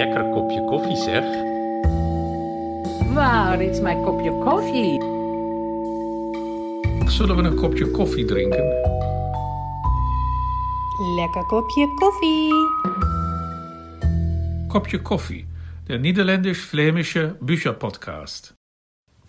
lekker 0.00 0.30
kopje 0.30 0.64
koffie 0.64 0.96
zeg. 0.96 1.24
Waar 3.14 3.62
is 3.62 3.80
mijn 3.80 4.02
kopje 4.02 4.38
koffie? 4.38 5.00
Zullen 7.10 7.36
we 7.36 7.42
een 7.42 7.54
kopje 7.54 7.90
koffie 7.90 8.24
drinken? 8.24 8.64
Lekker 11.16 11.46
kopje 11.46 11.94
koffie. 11.94 12.52
Kopje 14.68 15.02
koffie, 15.02 15.46
der 15.86 15.98
niederländisch-flämische 15.98 17.36
Bücherpodcast. 17.40 18.59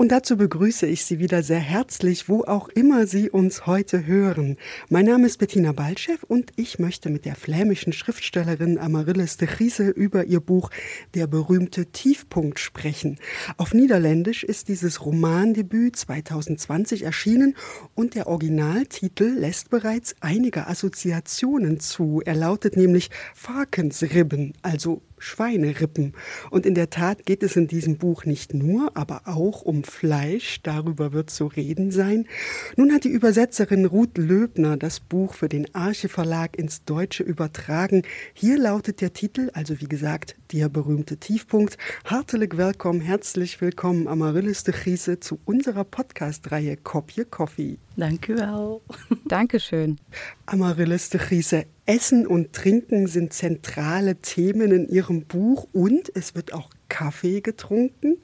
Und 0.02 0.12
dazu 0.12 0.36
begrüße 0.36 0.88
ich 0.88 1.06
Sie 1.06 1.20
wieder 1.20 1.44
sehr 1.44 1.60
herzlich, 1.60 2.28
wo 2.28 2.42
auch 2.44 2.70
immer 2.70 3.06
Sie 3.06 3.30
uns 3.30 3.68
heute 3.68 4.08
hören. 4.08 4.58
Mein 4.90 5.06
Name 5.06 5.28
ist 5.28 5.38
Bettina 5.38 5.74
Baltschew 5.74 6.18
und 6.28 6.54
ich 6.56 6.80
möchte 6.80 7.12
mit 7.12 7.24
der 7.24 7.36
flämischen 7.36 7.94
Schriftstellerin 7.94 8.80
Amaryllis 8.80 9.38
de 9.38 9.48
Giese 9.48 9.90
über 9.90 10.26
ihr 10.26 10.40
Buch 10.40 10.72
Der 11.14 11.28
berühmte 11.28 11.86
Tiefpunkt 11.86 12.58
sprechen. 12.58 13.20
Auf 13.58 13.76
Niederländisch 13.76 14.44
ist 14.44 14.70
dieses 14.70 15.06
Romandebüt 15.06 15.96
2020 15.96 17.04
erschienen 17.04 17.56
und 17.94 18.16
der 18.16 18.26
Originaltitel 18.26 19.26
lässt 19.26 19.70
bereits 19.70 20.16
einige 20.20 20.66
Assoziationen 20.66 21.80
zu. 21.80 22.24
Er 22.26 22.34
lautet 22.34 22.76
nämlich 22.76 23.12
Farkensribben, 23.36 24.54
also 24.64 25.04
Schweinerippen. 25.22 26.14
Und 26.50 26.66
in 26.66 26.76
der 26.76 26.90
Tat 26.90 27.26
geht 27.26 27.44
es 27.44 27.56
in 27.56 27.68
diesem 27.68 27.98
Buch 27.98 28.26
nicht 28.26 28.54
nur, 28.54 28.92
aber 28.96 29.22
auch 29.26 29.62
um 29.62 29.84
Fleisch. 29.84 30.62
Darüber 30.64 31.14
wird 31.14 31.30
zu 31.30 31.48
reden 31.48 31.92
sein. 31.92 32.28
Nun 32.76 32.92
hat 32.92 33.04
die 33.04 33.10
Übersetzerin 33.10 33.86
Ruth 33.86 34.18
Löbner 34.18 34.78
das 34.78 35.00
Buch 35.00 35.34
für 35.34 35.48
den 35.50 35.74
Arche 35.76 36.10
Verlag 36.10 36.58
ins 36.58 36.84
Deutsche 36.84 37.24
übertragen. 37.24 38.04
Hier 38.34 38.58
lautet 38.58 39.02
der 39.02 39.14
Titel, 39.14 39.52
also 39.54 39.80
wie 39.80 39.88
gesagt, 39.88 40.36
der 40.52 40.70
berühmte 40.70 41.18
Tiefpunkt. 41.18 41.78
Hartelijk 42.06 42.58
willkommen, 42.58 43.02
herzlich 43.02 43.62
willkommen, 43.62 44.08
Amaryllis 44.08 44.64
de 44.64 44.74
Giese, 44.74 45.20
zu 45.20 45.40
unserer 45.46 45.84
Podcast-Reihe 45.84 46.78
Kopje 46.78 47.26
Coffee. 47.26 47.78
Danke. 47.96 48.80
Dankeschön. 49.26 49.98
Amaryllis 50.46 51.10
de 51.10 51.22
Giese, 51.28 51.66
Essen 51.92 52.26
und 52.26 52.54
Trinken 52.54 53.08
sind 53.08 53.34
zentrale 53.34 54.16
Themen 54.16 54.72
in 54.72 54.88
Ihrem 54.88 55.26
Buch 55.26 55.68
und 55.74 56.10
es 56.16 56.36
wird 56.36 56.54
auch 56.54 56.70
Kaffee 56.92 57.40
getrunken. 57.40 58.18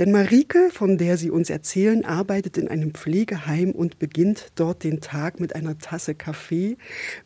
Denn 0.00 0.10
Marike, 0.10 0.70
von 0.72 0.98
der 0.98 1.16
Sie 1.16 1.30
uns 1.30 1.50
erzählen, 1.50 2.04
arbeitet 2.04 2.58
in 2.58 2.66
einem 2.66 2.92
Pflegeheim 2.92 3.70
und 3.70 4.00
beginnt 4.00 4.50
dort 4.56 4.82
den 4.82 5.00
Tag 5.00 5.38
mit 5.38 5.54
einer 5.54 5.78
Tasse 5.78 6.16
Kaffee. 6.16 6.76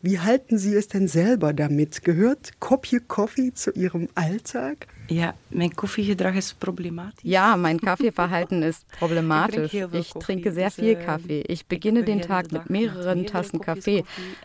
Wie 0.03 0.19
halten 0.19 0.59
Sie 0.59 0.75
es 0.75 0.87
denn 0.87 1.07
selber 1.07 1.51
damit? 1.51 2.03
Gehört 2.03 2.59
Kopje 2.59 2.99
Kaffee 2.99 3.53
zu 3.53 3.71
Ihrem 3.71 4.07
Alltag? 4.13 4.87
Ja, 5.09 5.33
mein 5.49 5.75
Koffeegedrag 5.75 6.35
ist 6.35 6.59
problematisch. 6.59 7.23
Ja, 7.23 7.57
mein 7.57 7.79
Kaffeeverhalten 7.79 8.61
ist 8.61 8.87
problematisch. 8.91 9.73
Ich 9.93 10.11
trinke 10.11 10.51
sehr 10.51 10.71
viel 10.71 10.95
Kaffee. 10.95 11.43
Ich 11.47 11.65
beginne 11.65 12.03
den 12.03 12.21
Tag 12.21 12.51
mit 12.51 12.69
mehreren 12.69 13.25
Tassen 13.25 13.59
Kaffee. 13.59 14.03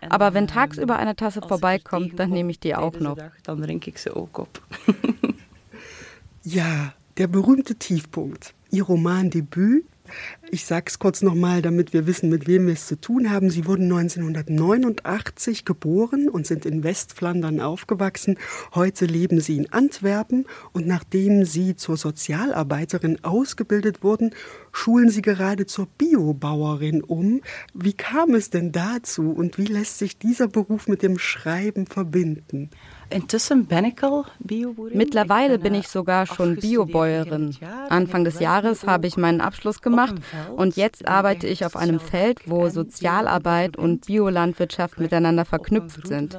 Aber 0.08 0.34
wenn 0.34 0.46
tagsüber 0.46 0.96
eine 0.96 1.14
Tasse 1.14 1.42
vorbeikommt, 1.42 2.18
dann 2.18 2.30
nehme 2.30 2.50
ich 2.50 2.60
die 2.60 2.74
auch 2.74 2.98
noch. 2.98 3.18
Dann 3.44 3.62
trinke 3.62 3.90
ich 3.90 3.98
sie 3.98 4.10
auch 4.10 4.28
ab. 4.34 4.60
Ja, 6.50 6.94
der 7.18 7.26
berühmte 7.26 7.74
Tiefpunkt. 7.74 8.54
Ihr 8.70 8.84
Romandebüt. 8.84 9.84
Ich 10.50 10.64
sage 10.64 10.86
es 10.86 10.98
kurz 10.98 11.20
nochmal, 11.20 11.60
damit 11.60 11.92
wir 11.92 12.06
wissen, 12.06 12.30
mit 12.30 12.46
wem 12.46 12.68
wir 12.68 12.72
es 12.72 12.86
zu 12.86 12.98
tun 12.98 13.30
haben. 13.30 13.50
Sie 13.50 13.66
wurden 13.66 13.92
1989 13.92 15.66
geboren 15.66 16.30
und 16.30 16.46
sind 16.46 16.64
in 16.64 16.84
Westflandern 16.84 17.60
aufgewachsen. 17.60 18.38
Heute 18.74 19.04
leben 19.04 19.42
Sie 19.42 19.58
in 19.58 19.70
Antwerpen 19.74 20.46
und 20.72 20.86
nachdem 20.86 21.44
Sie 21.44 21.76
zur 21.76 21.98
Sozialarbeiterin 21.98 23.22
ausgebildet 23.22 24.02
wurden, 24.02 24.34
schulen 24.72 25.10
Sie 25.10 25.20
gerade 25.20 25.66
zur 25.66 25.84
Biobauerin 25.98 27.02
um. 27.02 27.42
Wie 27.74 27.92
kam 27.92 28.34
es 28.34 28.48
denn 28.48 28.72
dazu 28.72 29.32
und 29.32 29.58
wie 29.58 29.66
lässt 29.66 29.98
sich 29.98 30.16
dieser 30.16 30.48
Beruf 30.48 30.88
mit 30.88 31.02
dem 31.02 31.18
Schreiben 31.18 31.86
verbinden? 31.86 32.70
Mittlerweile 34.92 35.58
bin 35.58 35.74
ich 35.74 35.88
sogar 35.88 36.26
schon 36.26 36.56
Biobäuerin. 36.56 37.56
Anfang 37.88 38.24
des 38.24 38.40
Jahres 38.40 38.86
habe 38.86 39.06
ich 39.06 39.16
meinen 39.16 39.40
Abschluss 39.40 39.80
gemacht 39.80 40.16
und 40.56 40.76
jetzt 40.76 41.08
arbeite 41.08 41.46
ich 41.46 41.64
auf 41.64 41.76
einem 41.76 42.00
Feld, 42.00 42.40
wo 42.46 42.68
Sozialarbeit 42.68 43.76
und 43.76 44.06
Biolandwirtschaft 44.06 44.98
miteinander 44.98 45.44
verknüpft 45.44 46.06
sind. 46.06 46.38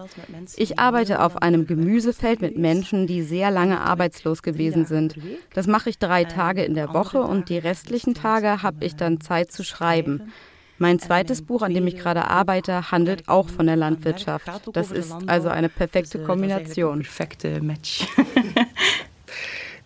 Ich 0.55 0.79
arbeite 0.79 1.23
auf 1.23 1.41
einem 1.41 1.65
Gemüsefeld 1.65 2.41
mit 2.41 2.57
Menschen, 2.57 3.07
die 3.07 3.23
sehr 3.23 3.51
lange 3.51 3.81
arbeitslos 3.81 4.43
gewesen 4.43 4.85
sind. 4.85 5.15
Das 5.53 5.67
mache 5.67 5.89
ich 5.89 5.97
drei 5.99 6.23
Tage 6.23 6.63
in 6.63 6.75
der 6.75 6.93
Woche 6.93 7.21
und 7.21 7.49
die 7.49 7.57
restlichen 7.57 8.13
Tage 8.13 8.61
habe 8.63 8.85
ich 8.85 8.95
dann 8.95 9.21
Zeit 9.21 9.51
zu 9.51 9.63
schreiben. 9.63 10.31
Mein 10.79 10.97
zweites 10.99 11.41
Buch, 11.41 11.61
an 11.61 11.73
dem 11.73 11.85
ich 11.87 11.97
gerade 11.97 12.29
arbeite, 12.29 12.91
handelt 12.91 13.27
auch 13.27 13.49
von 13.49 13.67
der 13.67 13.75
Landwirtschaft. 13.75 14.49
Das 14.73 14.91
ist 14.91 15.13
also 15.27 15.49
eine 15.49 15.69
perfekte 15.69 16.19
Kombination. 16.23 17.01
Perfekte 17.01 17.61
Match. 17.61 18.07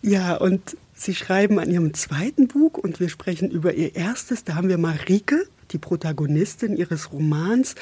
Ja, 0.06 0.36
und 0.36 0.76
Sie 0.94 1.16
schreiben 1.16 1.60
an 1.60 1.72
Ihrem 1.72 1.94
zweiten 1.94 2.50
Buch 2.50 2.74
und 2.74 3.00
wir 3.00 3.08
sprechen 3.08 3.50
über 3.50 3.74
Ihr 3.74 3.96
erstes. 3.96 4.44
Da 4.44 4.56
haben 4.56 4.68
wir 4.68 4.78
Marike, 4.78 5.48
die 5.72 5.78
Protagonistin 5.78 6.76
Ihres 6.76 7.14
Romans. 7.14 7.76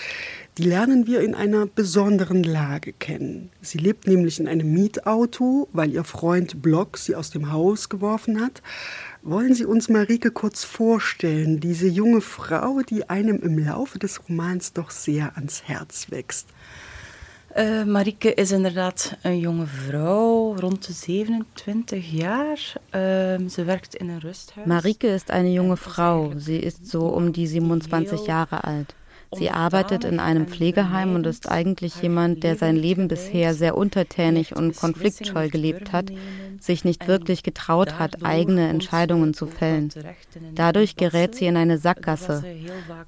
Die 0.59 0.63
lernen 0.63 1.07
wir 1.07 1.21
in 1.21 1.33
einer 1.33 1.65
besonderen 1.65 2.43
Lage 2.43 2.93
kennen. 2.93 3.49
Sie 3.61 3.79
lebt 3.79 4.05
nämlich 4.05 4.39
in 4.39 4.47
einem 4.47 4.71
Mietauto, 4.71 5.67
weil 5.73 5.91
ihr 5.91 6.03
Freund 6.03 6.61
Block 6.61 6.97
sie 6.99 7.15
aus 7.15 7.31
dem 7.31 7.51
Haus 7.51 7.89
geworfen 7.89 8.39
hat. 8.39 8.61
Wollen 9.23 9.53
Sie 9.53 9.65
uns 9.65 9.87
Marike 9.87 10.31
kurz 10.31 10.63
vorstellen, 10.63 11.59
diese 11.59 11.87
junge 11.87 12.21
Frau, 12.21 12.81
die 12.81 13.07
einem 13.07 13.39
im 13.39 13.59
Laufe 13.59 13.99
des 13.99 14.19
Romans 14.27 14.73
doch 14.73 14.89
sehr 14.89 15.35
ans 15.35 15.61
Herz 15.67 16.07
wächst? 16.09 16.47
Uh, 17.55 17.85
Marike 17.85 18.29
is 18.29 18.51
inderdaad 18.51 19.17
een 19.21 19.39
jonge 19.39 19.67
vrouw, 19.67 20.55
rond 20.55 20.87
de 20.87 20.93
27 20.93 22.11
jaar. 22.11 22.57
Uh, 22.95 23.49
ze 23.49 23.63
werkt 23.65 23.95
in 23.95 24.09
een 24.09 24.19
rusthuis. 24.19 24.65
Marike 24.65 25.07
ist 25.07 25.29
eine 25.29 25.51
junge 25.51 25.77
Frau. 25.77 26.31
Sie 26.37 26.57
ist 26.57 26.87
so 26.87 27.07
um 27.07 27.31
die 27.31 27.47
27 27.47 28.25
Jahre 28.25 28.63
alt. 28.63 28.95
Sie 29.33 29.49
arbeitet 29.49 30.03
in 30.03 30.19
einem 30.19 30.47
Pflegeheim 30.47 31.15
und 31.15 31.25
ist 31.25 31.49
eigentlich 31.49 32.01
jemand, 32.01 32.43
der 32.43 32.57
sein 32.57 32.75
Leben 32.75 33.07
bisher 33.07 33.53
sehr 33.53 33.77
untertänig 33.77 34.55
und 34.55 34.75
konfliktscheu 34.75 35.49
gelebt 35.49 35.93
hat, 35.93 36.11
sich 36.59 36.83
nicht 36.83 37.07
wirklich 37.07 37.41
getraut 37.41 37.97
hat, 37.97 38.23
eigene 38.23 38.67
Entscheidungen 38.67 39.33
zu 39.33 39.47
fällen. 39.47 39.89
Dadurch 40.53 40.95
gerät 40.97 41.35
sie 41.35 41.45
in 41.45 41.57
eine 41.57 41.77
Sackgasse. 41.77 42.43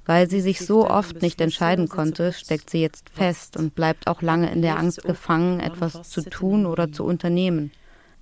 Weil 0.06 0.28
sie 0.28 0.40
sich 0.40 0.60
so 0.60 0.88
oft 0.88 1.20
nicht 1.20 1.40
entscheiden 1.40 1.88
konnte, 1.88 2.32
steckt 2.32 2.70
sie 2.70 2.80
jetzt 2.80 3.10
fest 3.10 3.56
und 3.56 3.74
bleibt 3.74 4.06
auch 4.06 4.22
lange 4.22 4.50
in 4.50 4.62
der 4.62 4.78
Angst 4.78 5.02
gefangen, 5.02 5.60
etwas 5.60 6.08
zu 6.08 6.22
tun 6.22 6.64
oder 6.66 6.90
zu 6.90 7.04
unternehmen. 7.04 7.70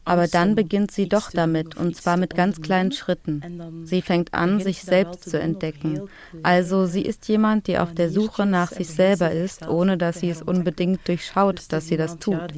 Aber 0.05 0.27
dann 0.27 0.55
beginnt 0.55 0.91
sie 0.91 1.09
doch 1.09 1.31
damit, 1.31 1.77
und 1.77 1.97
zwar 1.97 2.17
mit 2.17 2.35
ganz 2.35 2.61
kleinen 2.61 2.93
Schritten. 2.93 3.85
Sie 3.85 4.03
fängt 4.03 4.35
an, 4.35 4.61
sich 4.61 4.83
selbst 4.83 5.31
zu 5.31 5.39
entdecken. 5.39 6.09
Also 6.43 6.87
sie 6.87 7.03
ist 7.03 7.29
jemand, 7.29 7.67
die 7.67 7.79
auf 7.79 7.95
der 7.95 8.11
Suche 8.11 8.45
nach 8.47 8.73
sich 8.73 8.89
selber 8.89 9.31
ist, 9.31 9.69
ohne 9.69 9.97
dass 9.97 10.21
sie 10.21 10.31
es 10.31 10.43
unbedingt 10.43 11.07
durchschaut, 11.07 11.73
dass 11.73 11.87
sie 11.87 11.97
das 11.97 12.19
tut. 12.19 12.53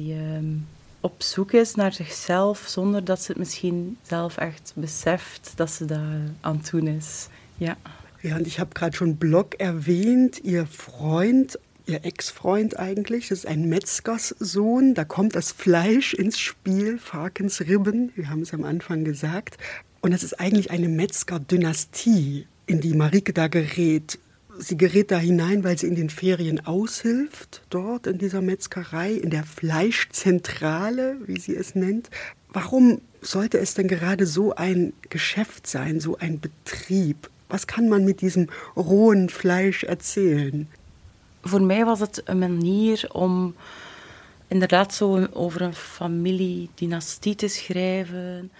Op 1.01 1.21
zoek 1.21 1.53
is 1.53 1.75
naar 1.75 1.93
zichzelf, 1.93 2.63
zonder 2.67 3.03
dat 3.03 3.21
ze 3.21 3.31
het 3.31 3.37
misschien 3.37 3.97
zelf 4.01 4.37
echt 4.37 4.71
beseft 4.75 5.53
dat 5.55 5.71
ze 5.71 5.85
daar 5.85 6.19
aan 6.41 6.61
doen 6.71 6.87
is. 6.87 7.27
Ja. 7.57 7.77
Ja, 8.21 8.37
und 8.37 8.47
ich 8.47 8.59
habe 8.59 8.73
gerade 8.73 8.95
schon 8.95 9.17
Block 9.17 9.59
erwähnt, 9.59 10.43
ihr 10.43 10.65
Freund 10.65 11.59
ihr 11.87 12.05
Ex-Freund 12.05 12.79
eigentlich. 12.79 13.29
Das 13.29 13.39
ist 13.39 13.47
ein 13.47 13.69
Metzgerssohn. 13.69 14.93
Da 14.93 15.05
kommt 15.05 15.35
das 15.35 15.51
Fleisch 15.51 16.13
ins 16.13 16.39
Spiel, 16.39 16.97
Farkensribben, 16.97 18.11
wir 18.15 18.29
haben 18.29 18.41
es 18.41 18.53
am 18.53 18.63
Anfang 18.63 19.03
gesagt. 19.03 19.57
Und 20.01 20.13
es 20.13 20.23
ist 20.23 20.39
eigentlich 20.39 20.71
eine 20.71 20.87
Metzger-Dynastie, 20.87 22.47
in 22.67 22.81
die 22.81 22.93
Marike 22.93 23.33
da 23.33 23.47
gerät. 23.47 24.19
Sie 24.57 24.77
gerät 24.77 25.11
da 25.11 25.17
hinein, 25.17 25.63
weil 25.63 25.77
sie 25.77 25.87
in 25.87 25.95
den 25.95 26.09
Ferien 26.09 26.65
aushilft, 26.65 27.63
dort 27.69 28.07
in 28.07 28.17
dieser 28.17 28.41
Metzgerei, 28.41 29.11
in 29.11 29.29
der 29.29 29.43
Fleischzentrale, 29.43 31.17
wie 31.25 31.39
sie 31.39 31.55
es 31.55 31.75
nennt. 31.75 32.09
Warum 32.49 33.01
sollte 33.21 33.57
es 33.57 33.73
denn 33.73 33.87
gerade 33.87 34.25
so 34.25 34.55
ein 34.55 34.93
Geschäft 35.09 35.67
sein, 35.67 35.99
so 35.99 36.17
ein 36.17 36.39
Betrieb? 36.39 37.29
Was 37.49 37.67
kann 37.67 37.89
man 37.89 38.05
mit 38.05 38.21
diesem 38.21 38.47
rohen 38.77 39.29
Fleisch 39.29 39.83
erzählen? 39.83 40.67
Voor 41.47 41.61
mij 41.61 41.85
was 41.85 41.99
het 41.99 42.21
een 42.25 42.39
manier 42.39 43.09
om 43.11 43.55
inderdaad 44.47 44.93
zo 44.93 45.27
over 45.33 45.61
een 45.61 45.73
familiedynastie 45.73 47.35
te 47.35 47.47
schrijven. 47.47 48.51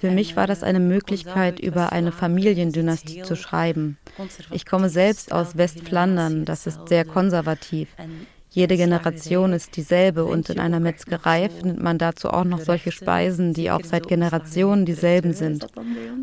Für 0.00 0.10
mich 0.10 0.34
war 0.34 0.46
das 0.46 0.62
eine 0.62 0.80
Möglichkeit, 0.80 1.60
über 1.60 1.92
eine 1.92 2.12
Familiendynastie 2.12 3.22
zu 3.22 3.36
schreiben. 3.36 3.96
Ich 4.50 4.66
komme 4.66 4.90
selbst 4.90 5.32
aus 5.32 5.56
Westflandern, 5.56 6.44
das 6.44 6.66
ist 6.66 6.88
sehr 6.88 7.04
konservativ. 7.04 7.88
Jede 8.54 8.76
Generation 8.76 9.52
ist 9.52 9.76
dieselbe 9.76 10.24
und 10.24 10.48
in 10.48 10.60
einer 10.60 10.78
Metzgerei 10.78 11.48
findet 11.48 11.82
man 11.82 11.98
dazu 11.98 12.30
auch 12.30 12.44
noch 12.44 12.60
solche 12.60 12.92
Speisen, 12.92 13.52
die 13.52 13.72
auch 13.72 13.82
seit 13.82 14.06
Generationen 14.06 14.86
dieselben 14.86 15.32
sind. 15.32 15.66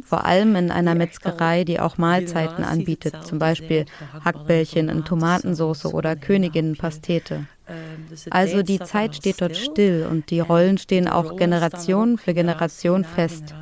Vor 0.06 0.24
allem 0.24 0.56
in 0.56 0.72
einer 0.72 0.96
Metzgerei, 0.96 1.66
die 1.66 1.82
auch 1.82 1.98
Mahlzeiten 1.98 2.64
anbietet, 2.64 3.26
zum 3.26 3.38
Beispiel 3.38 3.84
Hackbällchen 4.24 4.88
in 4.88 5.04
Tomatensauce 5.04 5.88
oder 5.88 6.16
Königinnenpastete. 6.16 7.48
Also 8.30 8.64
die 8.64 8.80
Zeit 8.80 9.16
steht 9.16 9.42
dort 9.42 9.58
still 9.58 10.08
und 10.10 10.30
die 10.30 10.40
Rollen 10.40 10.78
stehen 10.78 11.10
auch 11.10 11.36
Generation 11.36 12.18
für 12.18 12.34
Generation 12.34 13.04
fest. 13.04 13.54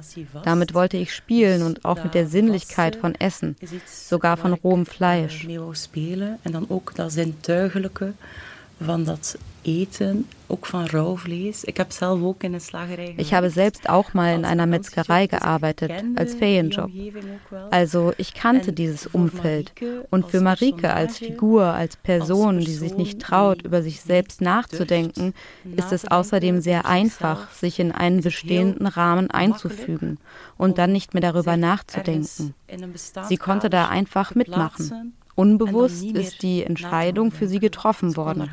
Damit 0.44 0.76
wollte 0.76 0.98
ich 0.98 1.14
spielen 1.14 1.64
und 1.64 1.86
auch 1.86 2.04
mit 2.04 2.14
der 2.14 2.28
Sinnlichkeit 2.28 2.96
von 2.96 3.16
Essen, 3.16 3.56
sogar 3.88 4.38
von 4.38 4.54
rohem 4.54 4.86
Fleisch. 4.86 5.48
Van 8.80 9.04
dat 9.04 9.38
eten, 9.62 10.28
ook 10.48 10.66
van 10.66 10.86
rauw 10.86 11.18
vlees. 11.18 11.64
Ik 11.64 11.78
heb 11.78 11.92
zelf 11.92 12.22
ook 12.22 12.44
in 12.44 12.54
een 12.54 12.62
slagerij 12.62 13.14
Ich 13.18 13.34
habe 13.34 13.50
selbst 13.50 13.90
auch 13.90 14.14
mal 14.14 14.34
in 14.34 14.46
einer 14.46 14.68
Metzgerei 14.68 15.28
gearbeitet, 15.28 15.92
als 16.16 16.34
Ferienjob. 16.34 16.90
Also 17.70 18.14
ich 18.18 18.34
kannte 18.34 18.74
dieses 18.74 19.08
Umfeld. 19.08 19.74
Und 20.10 20.30
für 20.30 20.42
Marike 20.42 20.94
als 20.94 21.18
Figur, 21.18 21.64
als 21.64 21.96
Person, 21.98 22.60
die 22.60 22.74
sich 22.74 22.96
nicht 22.96 23.20
traut, 23.20 23.62
über 23.62 23.82
sich 23.82 24.02
selbst 24.02 24.42
nachzudenken, 24.42 25.34
ist 25.76 25.92
es 25.92 26.06
außerdem 26.06 26.62
sehr 26.62 26.86
einfach, 26.86 27.52
sich 27.52 27.80
in 27.80 27.92
einen 27.92 28.22
bestehenden 28.22 28.88
Rahmen 28.88 29.30
einzufügen 29.30 30.18
und 30.58 30.78
dann 30.78 30.92
nicht 30.92 31.14
mehr 31.14 31.22
darüber 31.22 31.58
nachzudenken. 31.58 32.54
Sie 33.28 33.38
konnte 33.38 33.70
da 33.70 33.90
einfach 33.90 34.36
mitmachen. 34.36 35.14
Unbewusst 35.40 36.04
ist 36.04 36.44
die 36.44 36.64
Entscheidung 36.64 37.32
für 37.32 37.48
sie 37.48 37.60
getroffen 37.60 38.18
worden. 38.18 38.50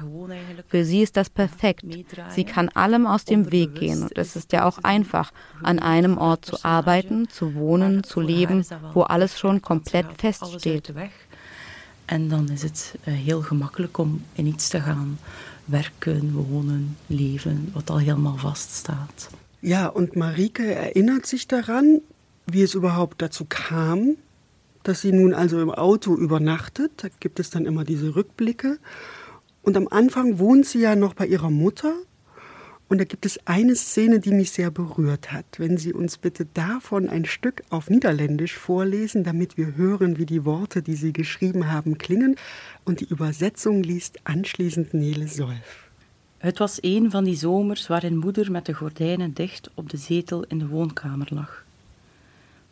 Für 0.69 0.85
sie 0.85 1.03
ist 1.03 1.17
das 1.17 1.29
perfekt. 1.29 1.85
Sie 2.29 2.45
kann 2.45 2.69
allem 2.69 3.09
aus 3.09 3.25
dem 3.25 3.51
Weg 3.51 3.75
gehen 3.75 4.03
und 4.03 4.17
es 4.17 4.37
ist 4.37 4.53
ja 4.53 4.65
auch 4.65 4.79
einfach, 4.85 5.33
an 5.65 5.81
einem 5.81 6.17
Ort 6.17 6.45
zu 6.45 6.57
arbeiten, 6.63 7.29
zu 7.29 7.57
wohnen, 7.57 8.05
zu 8.05 8.21
leben, 8.21 8.65
wo 8.95 9.03
alles 9.03 9.37
schon 9.37 9.63
komplett 9.63 10.07
feststeht. 10.17 10.93
En 12.07 12.29
dan 12.29 12.49
is 12.51 12.63
het 12.63 12.95
eh, 13.05 13.15
heel 13.15 13.43
gemakkelijk 13.43 13.99
om 13.99 14.23
in 14.35 14.47
iets 14.47 14.69
te 14.69 14.81
gaan 14.81 15.19
werken, 15.65 16.33
wohnen, 16.35 16.97
leven, 17.07 17.71
wat 17.73 17.91
al 17.91 17.99
helemaal 17.99 18.37
vaststaat. 18.37 19.31
Ja, 19.61 19.89
und 19.89 20.15
Marike 20.15 20.75
erinnert 20.75 21.27
sich 21.27 21.49
daran, 21.49 22.01
wie 22.45 22.63
es 22.63 22.75
überhaupt 22.75 23.21
dazu 23.21 23.45
kam, 23.49 24.17
dass 24.89 25.01
sie 25.01 25.13
nun 25.13 25.35
also 25.35 25.61
im 25.61 25.71
Auto 25.71 26.15
übernachtet. 26.15 26.93
Da 26.99 27.09
gibt 27.21 27.41
es 27.41 27.51
dann 27.51 27.67
immer 27.67 27.85
diese 27.85 28.15
Rückblicke. 28.15 28.79
Und 29.63 29.77
am 29.77 29.89
Anfang 29.89 30.39
wohnt 30.39 30.67
sie 30.67 30.81
ja 30.81 30.95
noch 30.95 31.15
bei 31.15 31.27
ihrer 31.27 31.51
Mutter. 31.51 31.93
Und 32.89 32.99
da 32.99 33.05
gibt 33.05 33.27
es 33.27 33.41
eine 33.47 33.75
Szene, 33.75 34.21
die 34.21 34.31
mich 34.31 34.53
sehr 34.53 34.71
berührt 34.71 35.33
hat. 35.33 35.47
Wenn 35.59 35.77
Sie 35.77 35.93
uns 35.93 36.19
bitte 36.19 36.47
davon 36.55 37.09
ein 37.09 37.25
Stück 37.25 37.65
auf 37.69 37.91
Niederländisch 37.91 38.57
vorlesen, 38.57 39.25
damit 39.25 39.57
wir 39.57 39.75
hören, 39.75 40.19
wie 40.19 40.27
die 40.27 40.45
Worte, 40.45 40.83
die 40.83 40.95
Sie 40.95 41.13
geschrieben 41.13 41.73
haben, 41.73 41.99
klingen. 41.99 42.37
Und 42.85 43.01
die 43.01 43.09
Übersetzung 43.09 43.83
liest 43.83 44.21
anschließend 44.23 44.95
Nele 44.95 45.27
Solf. 45.27 45.91
Het 46.39 46.59
was 46.59 46.79
een 46.81 47.11
van 47.11 47.25
die 47.25 47.37
zomers 47.37 47.87
waarin 47.87 48.17
moeder 48.17 48.51
met 48.51 48.67
de 48.67 48.75
gordijnen 48.75 49.33
dicht 49.33 49.71
op 49.75 49.91
de 49.91 49.97
zetel 49.97 50.45
in 50.45 50.59
de 50.59 50.69
woonkamer 50.69 51.29
lag. 51.31 51.66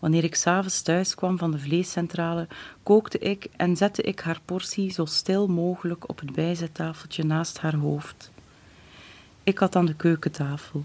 Wanneer 0.04 0.24
ik 0.24 0.34
s'avonds 0.34 0.82
thuis 0.82 1.14
kwam 1.14 1.38
van 1.38 1.50
de 1.50 1.58
vleescentrale, 1.58 2.46
kookte 2.82 3.18
ik 3.18 3.48
en 3.56 3.76
zette 3.76 4.02
ik 4.02 4.20
haar 4.20 4.40
portie 4.44 4.90
zo 4.90 5.04
stil 5.04 5.46
mogelijk 5.46 6.08
op 6.08 6.20
het 6.20 6.32
bijzettafeltje 6.32 7.24
naast 7.24 7.58
haar 7.58 7.74
hoofd. 7.74 8.30
Ik 9.42 9.58
had 9.58 9.76
aan 9.76 9.86
de 9.86 9.94
keukentafel. 9.94 10.84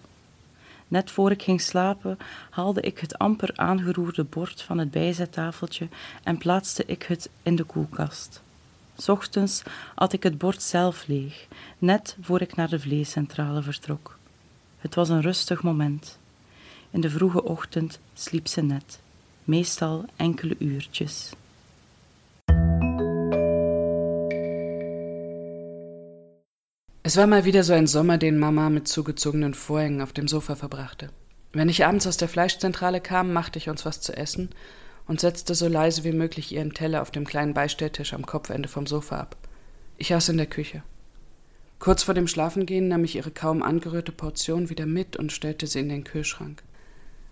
Net 0.87 1.11
voor 1.11 1.31
ik 1.31 1.43
ging 1.43 1.61
slapen, 1.61 2.17
haalde 2.49 2.81
ik 2.81 2.99
het 2.99 3.17
amper 3.17 3.51
aangeroerde 3.55 4.23
bord 4.23 4.61
van 4.61 4.77
het 4.77 4.91
bijzettafeltje 4.91 5.87
en 6.23 6.37
plaatste 6.37 6.83
ik 6.85 7.03
het 7.03 7.29
in 7.43 7.55
de 7.55 7.63
koelkast. 7.63 8.41
Ochtends 9.07 9.63
at 9.95 10.13
ik 10.13 10.23
het 10.23 10.37
bord 10.37 10.61
zelf 10.61 11.07
leeg, 11.07 11.47
net 11.77 12.17
voor 12.21 12.41
ik 12.41 12.55
naar 12.55 12.69
de 12.69 12.79
vleescentrale 12.79 13.61
vertrok. 13.61 14.17
Het 14.77 14.95
was 14.95 15.09
een 15.09 15.21
rustig 15.21 15.63
moment. 15.63 16.19
In 16.89 17.01
de 17.01 17.09
vroege 17.09 17.43
ochtend 17.43 17.99
sliep 18.13 18.47
ze 18.47 18.61
net 18.61 18.99
meestal 19.49 20.05
enkele 20.19 20.55
uurtjes. 20.61 21.35
Es 27.01 27.17
war 27.17 27.25
mal 27.25 27.45
wieder 27.45 27.63
so 27.63 27.73
ein 27.73 27.87
Sommer, 27.87 28.19
den 28.19 28.37
Mama 28.37 28.69
mit 28.69 28.87
zugezogenen 28.87 29.55
Vorhängen 29.55 30.01
auf 30.01 30.13
dem 30.13 30.27
Sofa 30.27 30.55
verbrachte. 30.55 31.09
Wenn 31.51 31.67
ich 31.67 31.83
abends 31.83 32.05
aus 32.05 32.17
der 32.17 32.29
Fleischzentrale 32.29 33.01
kam, 33.01 33.33
machte 33.33 33.57
ich 33.57 33.69
uns 33.69 33.83
was 33.85 34.01
zu 34.01 34.15
essen 34.15 34.49
und 35.07 35.19
setzte 35.19 35.55
so 35.55 35.67
leise 35.67 36.03
wie 36.03 36.11
möglich 36.11 36.51
ihren 36.51 36.75
Teller 36.75 37.01
auf 37.01 37.09
dem 37.09 37.25
kleinen 37.25 37.55
Beistelltisch 37.55 38.13
am 38.13 38.27
Kopfende 38.27 38.69
vom 38.69 38.85
Sofa 38.85 39.19
ab. 39.19 39.35
Ich 39.97 40.13
aß 40.13 40.29
in 40.29 40.37
der 40.37 40.45
Küche. 40.45 40.83
Kurz 41.79 42.03
vor 42.03 42.13
dem 42.13 42.27
Schlafengehen 42.27 42.87
nahm 42.87 43.03
ich 43.03 43.15
ihre 43.15 43.31
kaum 43.31 43.63
angerührte 43.63 44.11
Portion 44.11 44.69
wieder 44.69 44.85
mit 44.85 45.17
und 45.17 45.31
stellte 45.31 45.65
sie 45.65 45.79
in 45.79 45.89
den 45.89 46.03
Kühlschrank. 46.03 46.61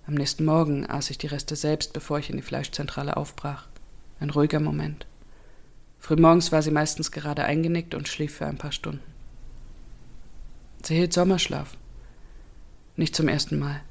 Am 0.07 0.13
nächsten 0.13 0.45
Morgen 0.45 0.86
aß 0.86 1.09
ich 1.09 1.18
die 1.18 1.27
Reste 1.27 1.57
selbst, 1.57 1.92
bevor 1.92 2.18
ich 2.18 2.30
in 2.30 2.38
die 2.38 2.42
Fleischzentrale 2.42 3.18
aufbrach. 3.18 3.68
Ein 4.21 4.30
ruhiger 4.30 4.62
Moment. 4.62 5.06
Frühmorgens 6.00 6.54
war 6.54 6.62
sie 6.62 6.71
meistens 6.71 7.12
gerade 7.12 7.44
eingenickt 7.44 7.94
und 7.94 8.07
schlief 8.07 8.36
für 8.36 8.45
ein 8.45 8.57
paar 8.57 8.71
Stunden. 8.71 9.04
Sie 10.81 10.95
hielt 10.95 11.12
Sommerschlaf. 11.12 11.75
Nicht 12.95 13.18
zum 13.18 13.27
ersten 13.27 13.59
Mal. 13.59 13.81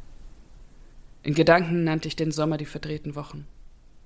In 1.22 1.34
Gedanken 1.34 1.84
nannte 1.84 2.08
ich 2.08 2.16
den 2.16 2.32
Sommer 2.32 2.56
die 2.56 2.64
verdrehten 2.64 3.14
Wochen. 3.14 3.46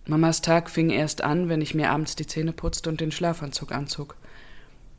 Mamas 0.07 0.43
Tag 0.43 0.69
fing 0.69 0.91
erst 0.91 1.23
an, 1.23 1.49
wenn 1.49 1.63
ich 1.63 1.77
mir 1.77 1.91
abends 1.91 2.17
die 2.17 2.27
Zähne 2.27 2.53
putzte 2.53 2.91
und 2.91 3.01
den 3.01 3.13
Schlafanzug 3.13 3.71
anzog. 3.71 4.17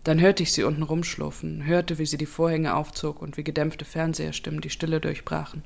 Dann 0.06 0.22
hörte 0.22 0.44
ich 0.44 0.54
sie 0.54 0.63
unten 0.63 0.84
rumschlurfen, 0.84 1.66
hörte, 1.66 1.98
wie 1.98 2.06
sie 2.06 2.18
die 2.18 2.25
Vorhänge 2.25 2.74
aufzog 2.74 3.22
und 3.22 3.36
wie 3.36 3.44
gedämpfte 3.44 3.84
Fernseherstimmen 3.84 4.62
die 4.62 4.69
Stille 4.69 5.02
durchbrachen. 5.02 5.63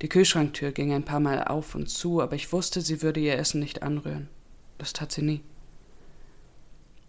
Die 0.00 0.08
Kühlschranktür 0.08 0.70
ging 0.72 0.92
ein 0.92 1.04
paar 1.04 1.20
Mal 1.20 1.42
auf 1.44 1.74
und 1.74 1.88
zu, 1.88 2.20
aber 2.20 2.36
ich 2.36 2.52
wusste, 2.52 2.80
sie 2.80 3.02
würde 3.02 3.20
ihr 3.20 3.36
Essen 3.36 3.60
nicht 3.60 3.82
anrühren. 3.82 4.28
Das 4.78 4.92
tat 4.92 5.10
sie 5.10 5.22
nie. 5.22 5.40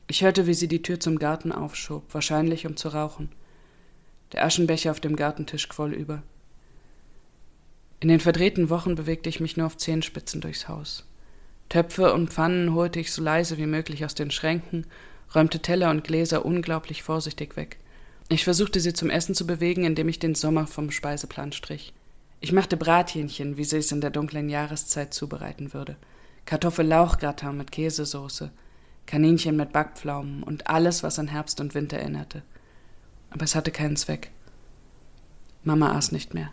Ich 0.08 0.24
hörte, 0.24 0.48
wie 0.48 0.56
sie 0.56 0.68
die 0.68 0.82
Tür 0.82 1.00
zum 1.00 1.20
Garten 1.20 1.52
aufschob, 1.52 2.04
wahrscheinlich 2.14 2.66
um 2.66 2.76
zu 2.76 2.90
rauchen. 2.90 3.30
Der 4.32 4.44
Aschenbecher 4.44 4.90
auf 4.90 5.00
dem 5.00 5.16
Gartentisch 5.16 5.70
quoll 5.70 5.94
über. 5.94 6.24
In 8.00 8.10
den 8.10 8.20
verdrehten 8.20 8.72
Wochen 8.72 8.96
bewegte 8.96 9.30
ich 9.30 9.40
mich 9.40 9.56
nur 9.56 9.68
auf 9.68 9.78
Zehenspitzen 9.78 10.42
durchs 10.42 10.68
Haus. 10.68 11.06
Töpfe 11.68 12.14
und 12.14 12.32
Pfannen 12.32 12.74
holte 12.74 13.00
ich 13.00 13.12
so 13.12 13.22
leise 13.22 13.60
wie 13.60 13.68
möglich 13.68 14.04
aus 14.04 14.16
den 14.16 14.32
Schränken, 14.32 14.88
räumte 15.36 15.60
Teller 15.60 15.92
und 15.92 16.04
Gläser 16.04 16.44
unglaublich 16.44 17.04
vorsichtig 17.04 17.56
weg. 17.56 17.78
Ich 18.30 18.44
versuchte 18.44 18.80
sie 18.80 18.94
zum 18.94 19.12
Essen 19.12 19.36
zu 19.36 19.46
bewegen, 19.46 19.84
indem 19.84 20.10
ich 20.10 20.18
den 20.18 20.34
Sommer 20.34 20.66
vom 20.66 20.90
Speiseplan 20.90 21.52
strich. 21.52 21.94
Ich 22.42 22.52
machte 22.52 22.78
Brathähnchen, 22.78 23.58
wie 23.58 23.66
sie 23.66 23.78
es 23.78 23.92
in 23.92 24.02
der 24.02 24.12
dunklen 24.12 24.50
Jahreszeit 24.50 25.14
zubereiten 25.14 25.74
würde. 25.74 25.98
Kartoffellauchgratin 26.46 27.58
mit 27.58 27.72
Käsesoße, 27.72 28.52
Kaninchen 29.06 29.56
mit 29.56 29.74
Backpflaumen 29.74 30.44
und 30.44 30.68
alles, 30.68 31.04
was 31.04 31.20
an 31.20 31.28
Herbst 31.28 31.60
und 31.60 31.76
Winter 31.76 31.98
erinnerte. 31.98 32.44
Aber 33.30 33.44
es 33.44 33.56
hatte 33.56 33.72
keinen 33.72 33.98
Zweck. 33.98 34.32
Mama 35.64 35.96
aß 35.96 36.12
nicht 36.12 36.34
mehr. 36.34 36.52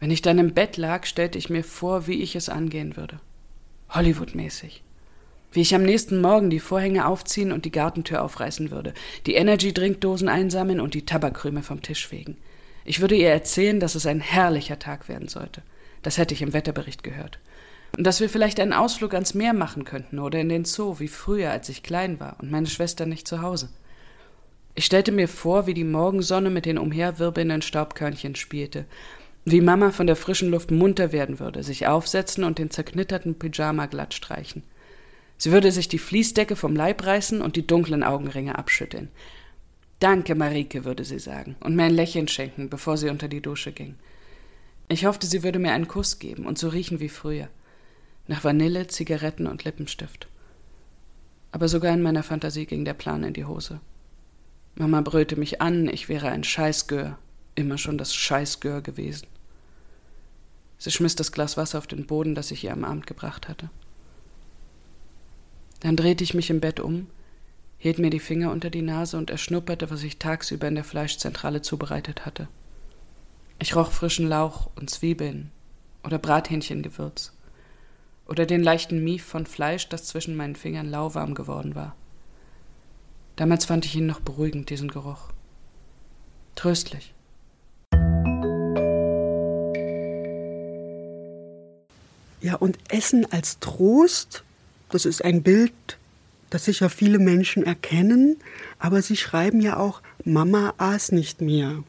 Wenn 0.00 0.10
ich 0.10 0.22
dann 0.22 0.38
im 0.38 0.54
Bett 0.54 0.76
lag, 0.76 1.06
stellte 1.06 1.38
ich 1.38 1.50
mir 1.50 1.64
vor, 1.64 2.06
wie 2.06 2.22
ich 2.22 2.36
es 2.36 2.48
angehen 2.48 2.96
würde. 2.96 3.20
Hollywood-mäßig. 3.90 4.82
Wie 5.52 5.60
ich 5.60 5.74
am 5.74 5.82
nächsten 5.82 6.20
Morgen 6.20 6.50
die 6.50 6.60
Vorhänge 6.60 7.06
aufziehen 7.06 7.52
und 7.52 7.64
die 7.64 7.72
Gartentür 7.72 8.22
aufreißen 8.22 8.70
würde, 8.70 8.92
die 9.26 9.34
Energy-Drinkdosen 9.34 10.28
einsammeln 10.28 10.80
und 10.80 10.94
die 10.94 11.06
Tabakkrüme 11.06 11.62
vom 11.62 11.80
Tisch 11.80 12.06
fegen. 12.06 12.36
Ich 12.84 13.00
würde 13.00 13.14
ihr 13.14 13.30
erzählen, 13.30 13.80
dass 13.80 13.94
es 13.94 14.06
ein 14.06 14.20
herrlicher 14.20 14.78
Tag 14.78 15.08
werden 15.08 15.28
sollte. 15.28 15.62
Das 16.02 16.18
hätte 16.18 16.34
ich 16.34 16.42
im 16.42 16.52
Wetterbericht 16.52 17.02
gehört. 17.02 17.38
Und 17.96 18.04
dass 18.04 18.20
wir 18.20 18.28
vielleicht 18.28 18.60
einen 18.60 18.72
Ausflug 18.72 19.14
ans 19.14 19.34
Meer 19.34 19.52
machen 19.52 19.84
könnten 19.84 20.18
oder 20.18 20.38
in 20.40 20.48
den 20.48 20.64
Zoo, 20.64 20.98
wie 20.98 21.08
früher, 21.08 21.50
als 21.50 21.68
ich 21.68 21.82
klein 21.82 22.20
war 22.20 22.36
und 22.40 22.50
meine 22.50 22.66
Schwester 22.66 23.06
nicht 23.06 23.26
zu 23.26 23.42
Hause. 23.42 23.70
Ich 24.74 24.84
stellte 24.84 25.10
mir 25.10 25.26
vor, 25.26 25.66
wie 25.66 25.74
die 25.74 25.84
Morgensonne 25.84 26.50
mit 26.50 26.64
den 26.64 26.78
umherwirbelnden 26.78 27.62
Staubkörnchen 27.62 28.36
spielte, 28.36 28.84
wie 29.44 29.60
Mama 29.60 29.90
von 29.90 30.06
der 30.06 30.16
frischen 30.16 30.50
Luft 30.50 30.70
munter 30.70 31.10
werden 31.10 31.40
würde, 31.40 31.64
sich 31.64 31.86
aufsetzen 31.86 32.44
und 32.44 32.58
den 32.58 32.70
zerknitterten 32.70 33.38
Pyjama 33.38 33.86
glatt 33.86 34.14
streichen. 34.14 34.62
Sie 35.36 35.52
würde 35.52 35.72
sich 35.72 35.88
die 35.88 35.98
Fließdecke 35.98 36.56
vom 36.56 36.76
Leib 36.76 37.04
reißen 37.04 37.40
und 37.40 37.56
die 37.56 37.66
dunklen 37.66 38.02
Augenringe 38.02 38.58
abschütteln. 38.58 39.08
Danke, 40.00 40.34
Marike, 40.34 40.84
würde 40.84 41.04
sie 41.04 41.18
sagen 41.18 41.56
und 41.60 41.74
mir 41.74 41.84
ein 41.84 41.94
Lächeln 41.94 42.28
schenken, 42.28 42.68
bevor 42.68 42.96
sie 42.96 43.08
unter 43.08 43.28
die 43.28 43.40
Dusche 43.40 43.72
ging. 43.72 43.96
Ich 44.88 45.04
hoffte, 45.04 45.26
sie 45.26 45.42
würde 45.42 45.58
mir 45.58 45.72
einen 45.72 45.88
Kuss 45.88 46.18
geben 46.18 46.46
und 46.46 46.58
so 46.58 46.68
riechen 46.68 47.00
wie 47.00 47.08
früher. 47.08 47.48
Nach 48.26 48.44
Vanille, 48.44 48.86
Zigaretten 48.86 49.46
und 49.46 49.64
Lippenstift. 49.64 50.28
Aber 51.50 51.68
sogar 51.68 51.92
in 51.94 52.02
meiner 52.02 52.22
Fantasie 52.22 52.66
ging 52.66 52.84
der 52.84 52.94
Plan 52.94 53.24
in 53.24 53.32
die 53.32 53.44
Hose. 53.44 53.80
Mama 54.76 55.00
brüllte 55.00 55.36
mich 55.36 55.60
an, 55.60 55.88
ich 55.88 56.08
wäre 56.08 56.28
ein 56.28 56.44
Scheißgör, 56.44 57.18
immer 57.56 57.78
schon 57.78 57.98
das 57.98 58.14
Scheißgör 58.14 58.80
gewesen. 58.80 59.26
Sie 60.78 60.92
schmiss 60.92 61.16
das 61.16 61.32
Glas 61.32 61.56
Wasser 61.56 61.78
auf 61.78 61.88
den 61.88 62.06
Boden, 62.06 62.36
das 62.36 62.52
ich 62.52 62.62
ihr 62.62 62.72
am 62.72 62.84
Abend 62.84 63.06
gebracht 63.06 63.48
hatte. 63.48 63.70
Dann 65.80 65.96
drehte 65.96 66.22
ich 66.22 66.34
mich 66.34 66.50
im 66.50 66.60
Bett 66.60 66.78
um, 66.78 67.08
hielt 67.78 67.98
mir 67.98 68.10
die 68.10 68.20
Finger 68.20 68.50
unter 68.50 68.70
die 68.70 68.82
Nase 68.82 69.16
und 69.16 69.30
erschnupperte, 69.30 69.90
was 69.90 70.02
ich 70.02 70.18
tagsüber 70.18 70.68
in 70.68 70.74
der 70.74 70.84
Fleischzentrale 70.84 71.62
zubereitet 71.62 72.26
hatte. 72.26 72.48
Ich 73.60 73.74
roch 73.74 73.90
frischen 73.90 74.28
Lauch 74.28 74.68
und 74.76 74.90
Zwiebeln 74.90 75.50
oder 76.04 76.18
Brathähnchengewürz 76.18 77.32
oder 78.26 78.46
den 78.46 78.62
leichten 78.62 79.02
Mief 79.02 79.24
von 79.24 79.46
Fleisch, 79.46 79.88
das 79.88 80.04
zwischen 80.04 80.36
meinen 80.36 80.56
Fingern 80.56 80.90
lauwarm 80.90 81.34
geworden 81.34 81.74
war. 81.74 81.96
Damals 83.36 83.64
fand 83.64 83.84
ich 83.84 83.94
ihn 83.94 84.06
noch 84.06 84.20
beruhigend, 84.20 84.68
diesen 84.70 84.88
Geruch. 84.88 85.30
Tröstlich. 86.56 87.14
Ja, 92.40 92.54
und 92.56 92.78
Essen 92.88 93.30
als 93.32 93.58
Trost, 93.60 94.44
das 94.90 95.04
ist 95.04 95.24
ein 95.24 95.42
Bild, 95.42 95.97
das 96.50 96.64
sicher 96.64 96.90
viele 96.90 97.18
Menschen 97.18 97.64
erkennen, 97.64 98.36
aber 98.78 99.02
sie 99.02 99.16
schreiben 99.16 99.60
ja 99.60 99.76
auch, 99.76 100.02
Mama 100.24 100.74
aß 100.78 101.12
nicht 101.12 101.40
mehr. 101.40 101.82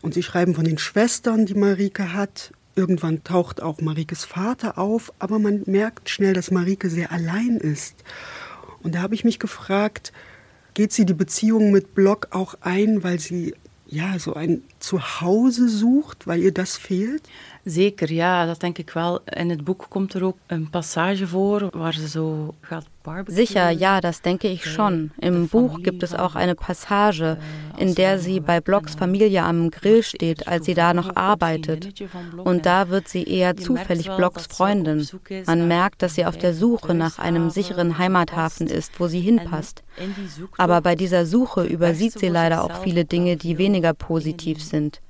Und 0.00 0.14
sie 0.14 0.22
schreiben 0.22 0.54
von 0.54 0.64
den 0.64 0.78
Schwestern, 0.78 1.46
die 1.46 1.54
Marike 1.54 2.12
hat. 2.12 2.52
Irgendwann 2.76 3.24
taucht 3.24 3.60
auch 3.60 3.80
Marikes 3.80 4.24
Vater 4.24 4.78
auf, 4.78 5.12
aber 5.18 5.40
man 5.40 5.62
merkt 5.66 6.08
schnell, 6.08 6.32
dass 6.32 6.52
Marike 6.52 6.88
sehr 6.90 7.10
allein 7.10 7.56
ist. 7.56 7.96
Und 8.82 8.94
da 8.94 9.02
habe 9.02 9.14
ich 9.14 9.24
mich 9.24 9.40
gefragt, 9.40 10.12
geht 10.74 10.92
sie 10.92 11.04
die 11.04 11.14
Beziehung 11.14 11.72
mit 11.72 11.94
Block 11.94 12.28
auch 12.30 12.54
ein, 12.60 13.02
weil 13.02 13.18
sie 13.18 13.54
ja 13.88 14.18
so 14.18 14.34
ein 14.34 14.62
Zuhause 14.78 15.68
sucht, 15.68 16.26
weil 16.26 16.40
ihr 16.40 16.52
das 16.52 16.76
fehlt? 16.76 17.22
Zeker, 17.64 18.10
ja, 18.10 18.46
dat 18.46 18.60
denk 18.60 18.78
ik 18.78 18.90
wel. 18.90 19.20
In 19.24 19.50
het 19.50 19.64
boek 19.64 19.86
komt 19.88 20.14
er 20.14 20.22
ook 20.22 20.36
een 20.46 20.70
passage 20.70 21.26
voor 21.26 21.70
waar 21.72 21.94
ze 21.94 22.08
zo 22.08 22.54
gaat 22.60 22.86
Sicher, 23.26 23.70
ja, 23.70 24.00
das 24.00 24.22
denke 24.22 24.48
ich 24.48 24.64
schon. 24.64 25.10
Im 25.20 25.48
Buch 25.48 25.82
gibt 25.82 26.02
es 26.02 26.14
auch 26.14 26.34
eine 26.34 26.54
Passage, 26.54 27.38
in 27.76 27.94
der 27.94 28.18
sie 28.18 28.40
bei 28.40 28.60
Blocks 28.60 28.94
Familie 28.94 29.42
am 29.42 29.70
Grill 29.70 30.02
steht, 30.02 30.48
als 30.48 30.66
sie 30.66 30.74
da 30.74 30.94
noch 30.94 31.16
arbeitet. 31.16 32.02
Und 32.36 32.66
da 32.66 32.88
wird 32.88 33.08
sie 33.08 33.24
eher 33.24 33.56
zufällig 33.56 34.10
Blocks 34.16 34.46
Freundin. 34.46 35.06
Man 35.46 35.68
merkt, 35.68 36.02
dass 36.02 36.14
sie 36.14 36.26
auf 36.26 36.36
der 36.36 36.54
Suche 36.54 36.94
nach 36.94 37.18
einem 37.18 37.50
sicheren 37.50 37.98
Heimathafen 37.98 38.66
ist, 38.66 38.98
wo 38.98 39.06
sie 39.08 39.20
hinpasst. 39.20 39.82
Aber 40.56 40.80
bei 40.80 40.94
dieser 40.94 41.26
Suche 41.26 41.64
übersieht 41.64 42.18
sie 42.18 42.28
leider 42.28 42.64
auch 42.64 42.82
viele 42.82 43.04
Dinge, 43.04 43.36
die 43.36 43.58
weniger 43.58 43.94
positiv 43.94 44.62
sind. 44.62 45.00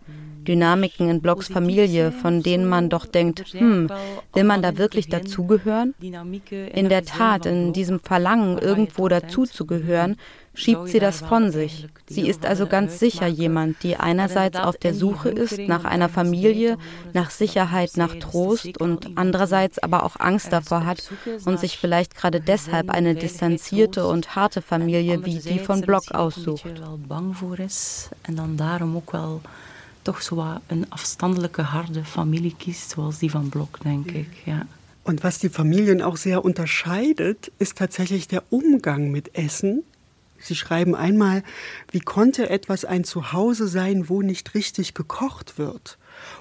Dynamiken 0.48 1.10
in 1.10 1.20
Blocks 1.20 1.48
Familie, 1.48 2.10
von 2.10 2.42
denen 2.42 2.66
man 2.66 2.88
doch 2.88 3.04
denkt, 3.06 3.44
hm, 3.52 3.90
will 4.32 4.44
man 4.44 4.62
da 4.62 4.78
wirklich 4.78 5.08
dazugehören? 5.08 5.94
In 6.00 6.88
der 6.88 7.04
Tat, 7.04 7.46
in 7.46 7.72
diesem 7.74 8.00
Verlangen, 8.00 8.58
irgendwo 8.58 9.08
dazuzugehören, 9.08 10.16
schiebt 10.54 10.88
sie 10.88 10.98
das 10.98 11.20
von 11.20 11.52
sich. 11.52 11.86
Sie 12.08 12.28
ist 12.28 12.44
also 12.44 12.66
ganz 12.66 12.98
sicher 12.98 13.26
jemand, 13.26 13.82
die 13.82 13.96
einerseits 13.96 14.58
auf 14.58 14.76
der 14.76 14.92
Suche 14.94 15.28
ist 15.28 15.58
nach 15.58 15.84
einer 15.84 16.08
Familie, 16.08 16.78
nach 17.12 17.30
Sicherheit, 17.30 17.96
nach 17.96 18.14
Trost 18.16 18.80
und 18.80 19.10
andererseits 19.16 19.78
aber 19.78 20.02
auch 20.02 20.16
Angst 20.18 20.52
davor 20.52 20.84
hat 20.84 21.10
und 21.44 21.60
sich 21.60 21.78
vielleicht 21.78 22.16
gerade 22.16 22.40
deshalb 22.40 22.90
eine 22.90 23.14
distanzierte 23.14 24.06
und 24.06 24.34
harte 24.34 24.62
Familie 24.62 25.24
wie 25.24 25.38
die 25.38 25.60
von 25.60 25.82
Block 25.82 26.10
aussucht 26.12 26.64
toch 30.08 30.22
zo 30.22 30.60
een 30.66 30.86
afstandelijke, 30.88 31.62
harde 31.62 32.04
Familie 32.04 32.54
kiest, 32.56 32.90
zoals 32.90 33.18
die 33.18 33.30
van 33.30 33.48
Block, 33.48 33.78
denk 33.82 34.10
ich. 34.10 34.26
Ja. 34.44 34.66
Und 35.02 35.22
was 35.22 35.38
die 35.38 35.50
Familien 35.50 36.00
auch 36.00 36.16
sehr 36.16 36.44
unterscheidet, 36.44 37.52
ist 37.58 37.76
tatsächlich 37.76 38.26
der 38.26 38.42
Umgang 38.48 39.10
mit 39.10 39.34
Essen. 39.34 39.82
Sie 40.38 40.54
schreiben 40.54 40.94
einmal, 40.94 41.42
wie 41.90 42.00
konnte 42.00 42.48
etwas 42.48 42.86
ein 42.86 43.04
Zuhause 43.04 43.68
sein, 43.68 44.08
wo 44.08 44.22
nicht 44.22 44.54
richtig 44.54 44.94
gekocht 44.94 45.58
wird? 45.58 45.98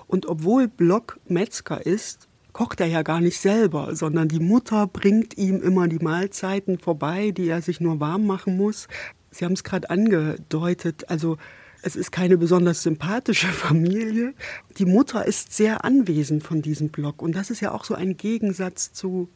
Und 0.07 0.27
obwohl 0.27 0.69
Block 0.69 1.19
Metzger 1.27 1.86
ist, 1.86 2.27
kocht 2.53 2.79
er 2.79 2.88
ja 2.88 3.01
gar 3.01 3.19
nicht 3.19 3.39
selber, 3.39 3.97
sondern 3.97 4.29
die 4.29 4.39
Mutter 4.39 4.88
bringt 4.88 5.38
ihm 5.38 5.62
immer 5.62 5.89
die 5.89 6.00
Mahlzeiten 6.00 6.79
vorbei, 6.79 7.31
die 7.31 7.50
er 7.50 7.62
sich 7.62 7.81
nur 7.81 8.00
warm 8.00 8.25
machen 8.25 8.55
muss. 8.55 8.88
Sie 9.29 9.43
haben 9.43 9.53
es 9.53 9.65
gerade 9.65 9.89
angedeutet, 9.89 11.09
also 11.09 11.38
es 11.88 11.96
ist 11.96 12.12
keine 12.12 12.38
besonders 12.38 12.84
sympathische 12.84 13.48
Familie. 13.65 14.34
Die 14.77 14.86
Mutter 14.86 15.25
ist 15.25 15.53
sehr 15.53 15.86
anwesend 15.86 16.44
von 16.44 16.62
diesem 16.62 16.89
Block. 16.89 17.22
Und 17.22 17.36
das 17.36 17.50
ist 17.50 17.62
ja 17.62 17.72
auch 17.72 17.86
so 17.86 17.96
ein 17.96 18.17
Gegensatz 18.17 18.91
zu 18.91 19.29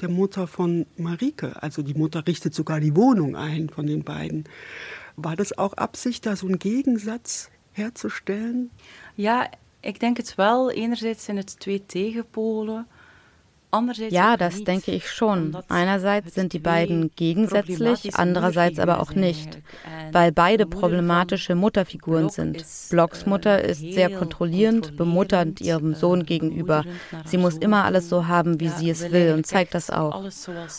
der 0.00 0.10
Mutter 0.10 0.46
von 0.46 0.84
Marike. 0.98 1.62
Also 1.62 1.82
die 1.82 1.94
Mutter 1.94 2.26
richtet 2.26 2.54
sogar 2.54 2.80
die 2.80 2.94
Wohnung 2.94 3.34
ein 3.34 3.70
von 3.70 3.86
den 3.86 4.04
beiden. 4.04 4.44
War 5.16 5.36
das 5.36 5.56
auch 5.56 5.72
Absicht, 5.72 6.26
da 6.26 6.36
so 6.36 6.46
einen 6.46 6.58
Gegensatz 6.58 7.50
herzustellen? 7.72 8.70
Ja, 9.16 9.46
ich 9.80 9.98
denke 9.98 10.22
es 10.22 10.36
wel. 10.36 10.70
Enerzijds 10.74 11.24
sind 11.24 11.38
es 11.38 11.56
zwei 11.56 11.78
Tegenpolen. 11.78 12.84
Ja, 14.08 14.36
das 14.36 14.64
denke 14.64 14.92
ich 14.92 15.10
schon. 15.10 15.56
Einerseits 15.68 16.34
sind 16.34 16.52
die 16.52 16.58
beiden 16.58 17.10
gegensätzlich, 17.16 18.14
andererseits 18.14 18.78
aber 18.78 19.00
auch 19.00 19.12
nicht, 19.14 19.58
weil 20.12 20.32
beide 20.32 20.66
problematische 20.66 21.54
Mutterfiguren 21.54 22.30
sind. 22.30 22.64
Blocks 22.90 23.26
Mutter 23.26 23.62
ist 23.62 23.80
sehr 23.80 24.10
kontrollierend, 24.10 24.96
bemutternd 24.96 25.60
ihrem 25.60 25.94
Sohn 25.94 26.24
gegenüber. 26.24 26.84
Sie 27.24 27.38
muss 27.38 27.56
immer 27.58 27.84
alles 27.84 28.08
so 28.08 28.26
haben, 28.26 28.60
wie 28.60 28.68
sie 28.68 28.90
es 28.90 29.10
will 29.10 29.34
und 29.34 29.46
zeigt 29.46 29.74
das 29.74 29.90
auch. 29.90 30.24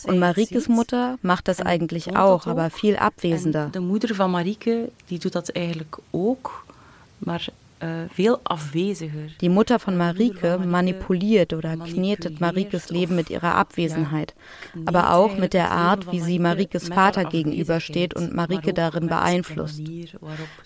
Und 0.06 0.20
Marikes 0.20 0.68
Mutter 0.68 1.18
macht 1.22 1.48
das 1.48 1.62
eigentlich 1.62 2.16
auch, 2.16 2.48
aber 2.48 2.70
viel 2.70 2.96
abwesender. 2.96 3.72
Die 3.74 3.80
Mutter 3.80 4.14
von 4.16 4.32
Marike, 4.32 4.92
die 5.10 5.20
tut 5.20 5.36
das 5.36 5.56
eigentlich 5.56 5.98
auch, 6.14 6.38
aber 7.22 7.36
äh, 7.36 7.67
viel 8.14 8.38
afweziger. 8.44 9.28
Die 9.42 9.50
Mutter 9.50 9.80
von 9.80 9.98
Marike 9.98 10.58
manipuliert 10.58 11.54
oder 11.54 11.78
knetet 11.78 12.42
Marikes 12.42 12.90
Leben 12.90 13.16
mit 13.16 13.30
ihrer 13.30 13.56
Abwesenheit, 13.56 14.34
aber 14.86 15.14
auch 15.14 15.38
mit 15.38 15.54
der 15.54 15.72
Art, 15.72 16.12
wie 16.12 16.22
sie 16.22 16.40
Marikes 16.40 16.88
Vater 16.88 17.26
gegenübersteht 17.26 18.16
und 18.16 18.34
Marike 18.34 18.74
darin 18.74 19.08
beeinflusst. 19.08 19.82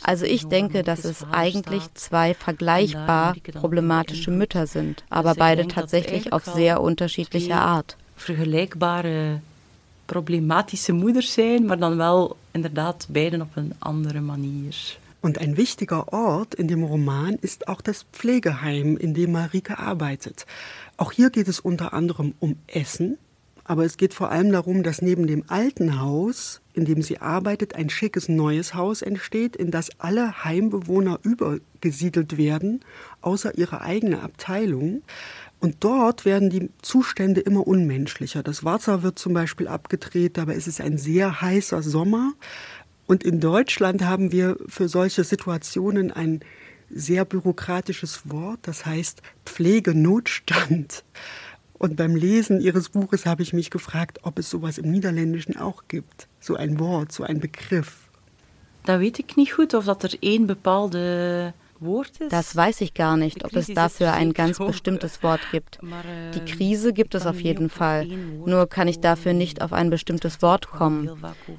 Also 0.04 0.26
ich 0.26 0.46
denke, 0.48 0.84
dass 0.84 1.04
es 1.04 1.26
eigentlich 1.32 1.84
zwei 1.94 2.34
vergleichbar 2.34 3.36
problematische 3.54 4.32
Mütter 4.32 4.68
sind, 4.68 5.04
aber 5.10 5.36
beide 5.36 5.68
tatsächlich 5.68 6.32
auf 6.34 6.46
sehr 6.46 6.82
unterschiedliche 6.82 7.56
Art. 7.56 7.98
Vergelijkbare 8.16 9.42
problematische 10.06 10.94
Moeders 10.94 11.34
zijn, 11.34 11.66
maar 11.66 11.80
dan 11.80 11.98
wel 11.98 12.36
inderdaad 12.52 13.08
beiden 13.10 13.42
op 13.42 13.56
een 13.56 13.74
andere 13.80 14.20
manier. 14.20 15.00
Und 15.22 15.38
ein 15.38 15.56
wichtiger 15.56 16.12
Ort 16.14 16.56
in 16.56 16.68
dem 16.68 16.84
Roman 16.84 17.36
ist 17.36 17.68
auch 17.68 17.82
das 17.82 18.06
Pflegeheim, 18.12 18.98
in 18.98 19.14
dem 19.14 19.32
Marike 19.32 19.78
arbeitet. 19.78 20.48
Auch 20.98 21.12
hier 21.12 21.30
geht 21.30 21.48
es 21.48 21.60
unter 21.60 21.94
anderem 21.94 22.34
um 22.40 22.58
Essen, 22.68 23.18
aber 23.64 23.86
es 23.86 23.98
geht 23.98 24.14
vor 24.14 24.32
allem 24.32 24.52
darum, 24.52 24.82
dass 24.82 25.02
neben 25.02 25.28
dem 25.28 25.44
alten 25.48 26.00
Haus, 26.00 26.62
in 26.74 26.86
dem 26.86 27.04
sie 27.04 27.20
arbeitet, 27.20 27.76
ein 27.76 27.90
schickes 27.90 28.28
neues 28.28 28.74
Haus 28.74 29.04
entsteht, 29.04 29.56
in 29.56 29.70
das 29.70 29.90
alle 30.00 30.44
Heimbewohner 30.44 31.20
übergesiedelt 31.22 32.38
werden, 32.38 32.82
außer 33.22 33.58
ihre 33.58 33.82
eigene 33.82 34.24
Abteilung. 34.24 35.04
Und 35.60 35.78
dort 35.82 36.26
werden 36.26 36.50
die 36.50 36.72
Zustände 36.82 37.42
immer 37.42 37.68
unmenschlicher. 37.68 38.42
Das 38.42 38.64
Wasser 38.66 39.04
wird 39.04 39.20
zum 39.20 39.34
Beispiel 39.34 39.68
abgedreht, 39.68 40.38
dabei 40.38 40.56
ist 40.56 40.68
es 40.68 40.82
ein 40.82 40.98
sehr 40.98 41.42
heißer 41.42 41.84
Sommer. 41.84 42.34
Und 43.08 43.24
in 43.24 43.40
Deutschland 43.40 44.04
haben 44.04 44.32
wir 44.32 44.58
für 44.68 44.88
solche 44.88 45.24
Situationen 45.24 46.12
ein 46.12 46.42
sehr 46.90 47.26
bürokratisches 47.26 48.30
Wort, 48.30 48.60
das 48.64 48.86
heißt 48.86 49.22
Pflegenotstand. 49.46 51.04
Und 51.74 51.96
beim 51.96 52.16
Lesen 52.16 52.62
Ihres 52.62 52.90
Buches 52.90 53.26
habe 53.26 53.42
ich 53.42 53.54
mich 53.54 53.70
gefragt, 53.70 54.20
ob 54.24 54.38
es 54.40 54.50
sowas 54.50 54.78
im 54.78 54.92
Niederländischen 54.92 55.58
auch 55.58 55.84
gibt. 55.88 56.28
So 56.40 56.56
ein 56.56 56.80
Wort, 56.80 57.12
so 57.12 57.24
ein 57.24 57.40
Begriff. 57.40 57.98
Da 58.84 59.00
ik 59.00 59.36
niet 59.36 59.52
goed 59.52 59.74
of 59.74 59.86
dat 59.86 60.04
er 60.04 60.18
één 60.20 60.46
bepaalde 60.46 61.54
das 62.30 62.56
weiß 62.56 62.82
ich 62.82 62.94
gar 62.94 63.18
nicht, 63.18 63.44
ob 63.44 63.56
es 63.56 63.68
dafür 63.68 64.14
ein 64.14 64.34
ganz 64.34 64.60
bestimmtes 64.60 65.24
Wort 65.24 65.42
gibt. 65.52 65.80
Die 66.36 66.46
Krise 66.46 66.94
gibt 66.94 67.16
es 67.16 67.26
auf 67.26 67.40
jeden 67.42 67.70
Fall, 67.70 68.06
nur 68.06 68.68
kann 68.68 68.88
ich 68.88 69.00
dafür 69.00 69.34
nicht 69.34 69.62
auf 69.62 69.74
ein 69.74 69.90
bestimmtes 69.90 70.42
Wort 70.42 70.68
kommen. 70.68 71.10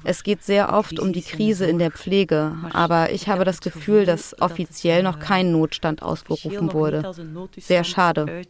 Es 0.03 0.23
geht 0.23 0.43
sehr 0.43 0.73
oft 0.73 0.99
um 0.99 1.11
die 1.11 1.21
Krise 1.21 1.65
in 1.65 1.77
der 1.77 1.91
Pflege, 1.91 2.55
aber 2.71 3.11
ich 3.11 3.27
habe 3.27 3.43
das 3.43 3.59
Gefühl, 3.59 4.05
dass 4.05 4.39
offiziell 4.41 5.03
noch 5.03 5.19
kein 5.19 5.51
Notstand 5.51 6.01
ausgerufen 6.01 6.73
wurde. 6.73 7.11
Sehr 7.57 7.83
schade. 7.83 8.43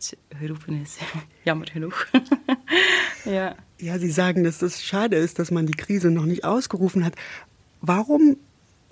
Jammer 1.46 1.66
genug. 1.66 2.08
ja. 3.26 3.56
ja, 3.80 4.00
Sie 4.00 4.12
sagen, 4.12 4.44
dass 4.44 4.62
es 4.62 4.84
schade 4.84 5.16
ist, 5.16 5.40
dass 5.40 5.52
man 5.52 5.66
die 5.66 5.74
Krise 5.74 6.12
noch 6.12 6.26
nicht 6.26 6.46
ausgerufen 6.46 7.04
hat. 7.04 7.16
Warum 7.82 8.38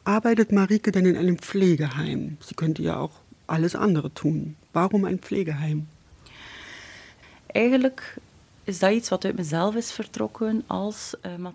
arbeitet 0.03 0.51
Marike 0.51 0.91
denn 0.91 1.05
in 1.05 1.17
einem 1.17 1.37
Pflegeheim? 1.37 2.37
Sie 2.41 2.55
könnte 2.55 2.81
ja 2.81 2.97
auch 2.97 3.11
alles 3.47 3.75
andere 3.75 4.13
tun. 4.13 4.55
Warum 4.73 5.05
ein 5.05 5.19
Pflegeheim? 5.19 5.87
Äh, 7.53 7.77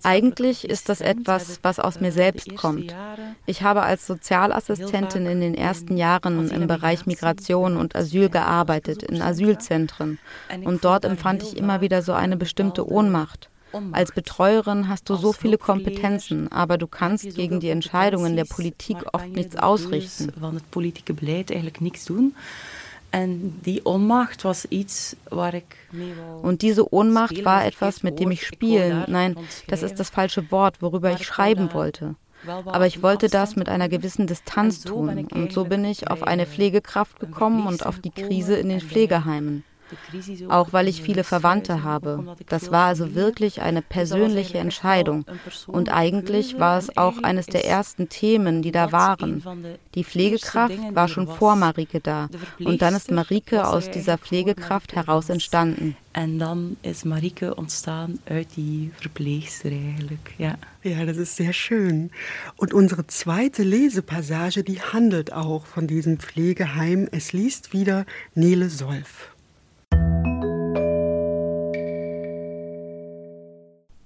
Eigentlich 0.03 0.69
ist 0.69 0.89
das 0.89 1.01
etwas, 1.01 1.61
was 1.63 1.79
aus 1.79 2.01
mir 2.01 2.13
selbst 2.13 2.57
kommt. 2.57 2.95
Ich 3.47 3.63
habe 3.63 3.83
als 3.83 4.07
Sozialassistentin 4.07 5.27
in 5.27 5.41
den 5.41 5.55
ersten 5.55 5.97
Jahren 5.97 6.51
im 6.51 6.67
Bereich 6.67 7.07
Migration 7.07 7.77
und 7.77 7.97
Asyl 7.97 8.29
gearbeitet, 8.29 9.03
in 9.03 9.23
Asylzentren. 9.23 10.19
Und 10.65 10.85
dort 10.85 11.05
empfand 11.05 11.43
ich 11.43 11.57
immer 11.57 11.81
wieder 11.81 12.03
so 12.03 12.13
eine 12.13 12.37
bestimmte 12.37 12.87
Ohnmacht. 12.87 13.49
Als 13.93 14.13
Betreuerin 14.13 14.89
hast 14.89 15.09
du 15.11 15.17
so 15.17 15.33
viele 15.33 15.59
Kompetenzen, 15.59 16.51
aber 16.51 16.79
du 16.79 16.87
kannst 16.87 17.35
gegen 17.35 17.61
die 17.61 17.71
Entscheidungen 17.71 18.37
der 18.37 18.45
Politik 18.45 18.99
oft 19.13 19.29
nichts 19.29 19.57
ausrichten. 19.57 20.33
Und 23.13 23.53
die 23.65 23.83
Ohnmacht 23.85 24.45
was 24.45 24.67
iets 24.71 25.17
waar 25.31 25.55
ik 25.55 25.77
Und 26.43 26.63
diese 26.63 26.93
Ohnmacht 26.93 27.45
war 27.45 27.65
etwas, 27.65 28.03
mit 28.03 28.19
dem 28.19 28.31
ich 28.31 28.47
spielen, 28.47 29.05
nein, 29.09 29.37
das 29.69 29.83
ist 29.83 29.99
das 29.99 30.11
falsche 30.11 30.51
Wort, 30.51 30.83
worüber 30.83 31.13
ich 31.13 31.25
schreiben 31.25 31.73
wollte. 31.73 32.15
Aber 32.47 32.87
ich 32.87 33.03
wollte 33.03 33.29
das 33.29 33.57
mit 33.57 33.69
einer 33.69 33.89
gewissen 33.89 34.27
Distanz 34.27 34.83
tun. 34.83 35.27
Und 35.33 35.53
so 35.53 35.65
bin 35.65 35.85
ich 35.85 36.11
auf 36.11 36.23
eine 36.23 36.47
Pflegekraft 36.47 37.19
gekommen 37.19 37.67
und 37.67 37.87
auf 37.87 37.99
die 37.99 38.11
Krise 38.11 38.57
in 38.57 38.69
den 38.69 38.81
Pflegeheimen 38.81 39.65
auch 40.49 40.73
weil 40.73 40.89
ich 40.89 41.03
viele 41.03 41.25
Verwandte 41.25 41.83
habe. 41.83 42.37
Das 42.49 42.71
war 42.71 42.87
also 42.87 43.15
wirklich 43.15 43.63
eine 43.63 43.83
persönliche 43.83 44.59
Entscheidung. 44.59 45.25
Und 45.67 45.93
eigentlich 45.93 46.59
war 46.59 46.79
es 46.79 46.97
auch 46.97 47.23
eines 47.23 47.47
der 47.47 47.65
ersten 47.65 48.09
Themen, 48.09 48.63
die 48.63 48.73
da 48.73 48.93
waren. 48.93 49.43
Die 49.95 50.05
Pflegekraft 50.05 50.79
war 50.93 51.09
schon 51.09 51.29
vor 51.29 51.57
Marike 51.57 52.01
da. 52.01 52.29
Und 52.59 52.83
dann 52.83 52.95
ist 52.95 53.11
Marike 53.11 53.67
aus 53.67 53.91
dieser 53.91 54.19
Pflegekraft 54.19 54.95
heraus 54.95 55.29
entstanden. 55.29 55.97
Und 56.17 56.39
dann 56.39 56.77
ist 56.83 57.05
Marike 57.05 57.59
ontstaan 57.59 58.19
uit 58.27 58.57
die 58.57 58.91
verpleegster 58.99 59.69
eigenlijk. 59.69 60.35
Ja. 60.39 60.57
ja, 60.83 61.05
das 61.05 61.19
ist 61.19 61.37
sehr 61.37 61.53
schön. 61.53 62.11
Und 62.57 62.73
unsere 62.73 63.07
zweite 63.07 63.63
Lesepassage, 63.63 64.65
die 64.65 64.81
handelt 64.81 65.35
auch 65.35 65.67
von 65.67 65.87
diesem 65.87 66.19
Pflegeheim. 66.19 67.07
Es 67.13 67.35
liest 67.35 67.75
wieder 67.75 68.07
Nele 68.35 68.71
Solf. 68.71 69.36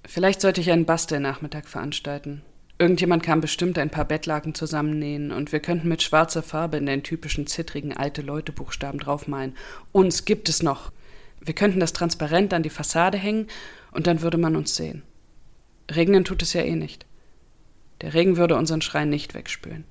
Vielleicht 0.05 0.41
sollte 0.41 0.59
ich 0.59 0.69
einen 0.69 0.85
Bastelnachmittag 0.85 1.67
veranstalten. 1.67 2.41
Irgendjemand 2.77 3.23
kann 3.23 3.41
bestimmt 3.41 3.77
ein 3.77 3.89
paar 3.89 4.05
Bettlaken 4.05 4.53
zusammennähen 4.53 5.31
und 5.31 5.51
wir 5.51 5.61
könnten 5.61 5.87
mit 5.87 6.01
schwarzer 6.01 6.43
Farbe 6.43 6.75
in 6.75 6.85
den 6.85 7.01
typischen 7.01 7.47
zittrigen 7.47 7.95
alte 7.95 8.21
Leute 8.21 8.51
Buchstaben 8.51 8.99
draufmalen. 8.99 9.55
Uns 9.93 10.25
gibt 10.25 10.49
es 10.49 10.63
noch. 10.63 10.91
Wir 11.39 11.53
könnten 11.53 11.79
das 11.79 11.93
transparent 11.93 12.53
an 12.53 12.61
die 12.61 12.69
Fassade 12.69 13.17
hängen 13.17 13.47
und 13.91 14.05
dann 14.05 14.21
würde 14.21 14.37
man 14.37 14.55
uns 14.55 14.75
sehen. 14.75 15.03
Regnen 15.89 16.25
tut 16.25 16.41
es 16.41 16.53
ja 16.53 16.61
eh 16.61 16.75
nicht. 16.75 17.05
Der 18.01 18.13
Regen 18.13 18.35
würde 18.35 18.57
unseren 18.57 18.81
Schrein 18.81 19.09
nicht 19.09 19.33
wegspülen. 19.33 19.85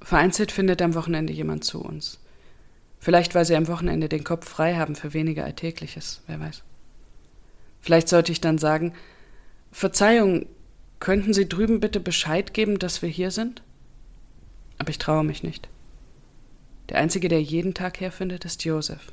Vereinzelt 0.00 0.50
findet 0.50 0.80
am 0.80 0.94
Wochenende 0.94 1.34
jemand 1.34 1.64
zu 1.64 1.82
uns. 1.82 2.21
Vielleicht, 3.02 3.34
weil 3.34 3.44
sie 3.44 3.56
am 3.56 3.66
Wochenende 3.66 4.08
den 4.08 4.22
Kopf 4.22 4.48
frei 4.48 4.76
haben 4.76 4.94
für 4.94 5.12
weniger 5.12 5.44
Alltägliches, 5.44 6.22
wer 6.28 6.38
weiß. 6.38 6.62
Vielleicht 7.80 8.08
sollte 8.08 8.30
ich 8.30 8.40
dann 8.40 8.58
sagen, 8.58 8.92
Verzeihung, 9.72 10.46
könnten 11.00 11.34
Sie 11.34 11.48
drüben 11.48 11.80
bitte 11.80 11.98
Bescheid 11.98 12.54
geben, 12.54 12.78
dass 12.78 13.02
wir 13.02 13.08
hier 13.08 13.32
sind? 13.32 13.64
Aber 14.78 14.90
ich 14.90 14.98
traue 14.98 15.24
mich 15.24 15.42
nicht. 15.42 15.68
Der 16.90 16.98
Einzige, 16.98 17.26
der 17.26 17.42
jeden 17.42 17.74
Tag 17.74 17.98
herfindet, 17.98 18.44
ist 18.44 18.64
Josef. 18.64 19.12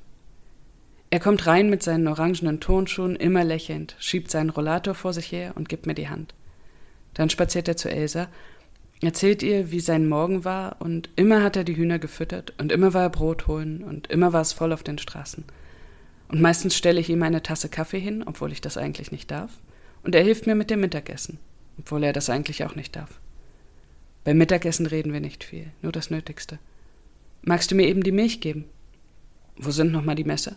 Er 1.10 1.20
kommt 1.20 1.48
rein 1.48 1.72
mit 1.72 1.82
seinen 1.82 2.08
orangenen 2.08 2.60
Turnschuhen, 2.60 3.16
immer 3.16 3.44
lächelnd, 3.44 3.96
schiebt 3.98 4.30
seinen 4.30 4.52
Rollator 4.52 4.94
vor 4.94 5.14
sich 5.14 5.32
her 5.32 5.54
und 5.56 5.68
gibt 5.68 5.88
mir 5.88 5.96
die 5.96 6.10
Hand. 6.10 6.36
Dann 7.16 7.32
spaziert 7.32 7.68
er 7.68 7.76
zu 7.76 7.90
Elsa, 7.90 8.28
erzählt 9.02 9.44
ihr, 9.44 9.72
wie 9.72 9.80
sein 9.80 10.08
Morgen 10.08 10.44
war, 10.44 10.78
und 10.80 11.10
immer 11.16 11.44
hat 11.44 11.56
er 11.56 11.64
die 11.64 11.76
Hühner 11.76 12.00
gefüttert, 12.00 12.54
und 12.58 12.72
immer 12.72 12.94
war 12.94 13.04
er 13.04 13.10
Brot 13.10 13.48
holen, 13.48 13.84
und 13.84 14.08
immer 14.08 14.34
war 14.34 14.42
es 14.42 14.54
voll 14.54 14.74
auf 14.74 14.84
den 14.84 14.98
Straßen. 14.98 15.46
Und 16.28 16.42
meistens 16.42 16.76
stelle 16.76 17.00
ich 17.00 17.10
ihm 17.10 17.24
eine 17.24 17.42
Tasse 17.42 17.70
Kaffee 17.70 18.00
hin, 18.00 18.24
obwohl 18.26 18.52
ich 18.52 18.62
das 18.62 18.78
eigentlich 18.78 19.12
nicht 19.12 19.32
darf. 19.32 19.52
Und 20.04 20.16
er 20.16 20.24
hilft 20.24 20.48
mir 20.48 20.56
mit 20.56 20.70
dem 20.70 20.82
Mittagessen, 20.82 21.40
obwohl 21.78 22.04
er 22.04 22.14
das 22.14 22.30
eigentlich 22.30 22.64
auch 22.64 22.76
nicht 22.76 22.96
darf. 22.96 23.20
Beim 24.24 24.38
Mittagessen 24.38 24.86
reden 24.86 25.14
wir 25.14 25.22
nicht 25.22 25.44
viel, 25.44 25.72
nur 25.82 25.92
das 25.92 26.10
Nötigste. 26.10 26.60
Magst 27.42 27.72
du 27.72 27.76
mir 27.76 27.88
eben 27.88 28.04
die 28.04 28.12
Milch 28.12 28.42
geben? 28.42 28.66
Wo 29.56 29.72
sind 29.72 29.92
nochmal 29.92 30.16
die 30.16 30.24
Messer? 30.24 30.56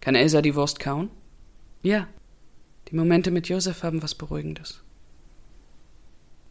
Kann 0.00 0.14
Elsa 0.14 0.40
die 0.40 0.54
Wurst 0.54 0.80
kauen? 0.80 1.10
Ja. 1.82 2.08
Die 2.88 2.96
Momente 2.96 3.30
mit 3.30 3.48
Josef 3.48 3.82
haben 3.82 4.02
was 4.02 4.14
Beruhigendes. 4.14 4.82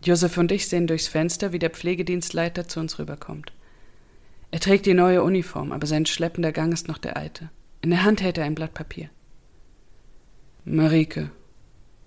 Josef 0.06 0.38
und 0.38 0.52
ich 0.52 0.68
sehen 0.68 0.88
durchs 0.88 1.08
Fenster, 1.08 1.52
wie 1.52 1.60
der 1.60 1.72
Pflegedienstleiter 1.72 2.68
zu 2.68 2.80
uns 2.80 3.00
rüberkommt. 3.00 3.52
Er 4.52 4.60
trägt 4.60 4.86
die 4.86 4.94
neue 4.94 5.24
Uniform, 5.24 5.72
aber 5.72 5.88
sein 5.88 6.06
schleppender 6.06 6.52
Gang 6.52 6.72
ist 6.72 6.88
noch 6.88 6.98
der 6.98 7.18
alte. 7.18 7.50
In 7.82 7.90
der 7.90 8.04
Hand 8.04 8.22
hält 8.22 8.38
er 8.38 8.46
ein 8.46 8.56
Blatt 8.56 8.74
Papier. 8.74 9.10
Marike, 10.64 11.32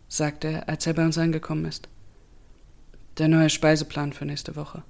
sagte 0.09 0.49
er, 0.49 0.69
als 0.69 0.87
er 0.87 0.95
bei 0.95 1.05
uns 1.05 1.19
angekommen 1.19 1.65
ist. 1.65 1.89
Der 3.19 3.29
neue 3.29 3.51
Speiseplan 3.51 4.13
für 4.13 4.25
nächste 4.25 4.57
Woche. 4.57 4.83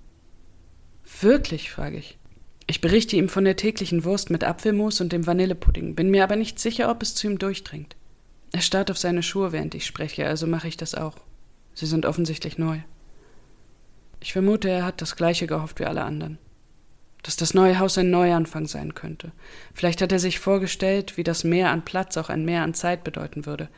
Wirklich? 1.20 1.70
frage 1.70 1.96
ich. 1.96 2.18
Ich 2.66 2.82
berichte 2.82 3.16
ihm 3.16 3.30
von 3.30 3.44
der 3.44 3.56
täglichen 3.56 4.04
Wurst 4.04 4.28
mit 4.28 4.44
Apfelmus 4.44 5.00
und 5.00 5.12
dem 5.12 5.26
Vanillepudding, 5.26 5.94
bin 5.94 6.10
mir 6.10 6.22
aber 6.22 6.36
nicht 6.36 6.58
sicher, 6.58 6.90
ob 6.90 7.02
es 7.02 7.14
zu 7.14 7.26
ihm 7.26 7.38
durchdringt. 7.38 7.96
Er 8.52 8.60
starrt 8.60 8.90
auf 8.90 8.98
seine 8.98 9.22
Schuhe, 9.22 9.52
während 9.52 9.74
ich 9.74 9.86
spreche, 9.86 10.26
also 10.26 10.46
mache 10.46 10.68
ich 10.68 10.76
das 10.76 10.94
auch. 10.94 11.16
Sie 11.74 11.86
sind 11.86 12.06
offensichtlich 12.06 12.58
neu. 12.58 12.80
Ich 14.20 14.32
vermute, 14.32 14.68
er 14.68 14.84
hat 14.84 15.00
das 15.00 15.16
gleiche 15.16 15.46
gehofft 15.46 15.80
wie 15.80 15.84
alle 15.84 16.02
anderen. 16.02 16.38
Dass 17.22 17.36
das 17.36 17.54
neue 17.54 17.78
Haus 17.78 17.98
ein 17.98 18.10
Neuanfang 18.10 18.66
sein 18.66 18.94
könnte. 18.94 19.32
Vielleicht 19.74 20.02
hat 20.02 20.12
er 20.12 20.18
sich 20.18 20.38
vorgestellt, 20.38 21.16
wie 21.16 21.24
das 21.24 21.44
Mehr 21.44 21.70
an 21.70 21.84
Platz 21.84 22.16
auch 22.16 22.28
ein 22.28 22.44
Mehr 22.44 22.62
an 22.62 22.74
Zeit 22.74 23.04
bedeuten 23.04 23.46
würde, 23.46 23.68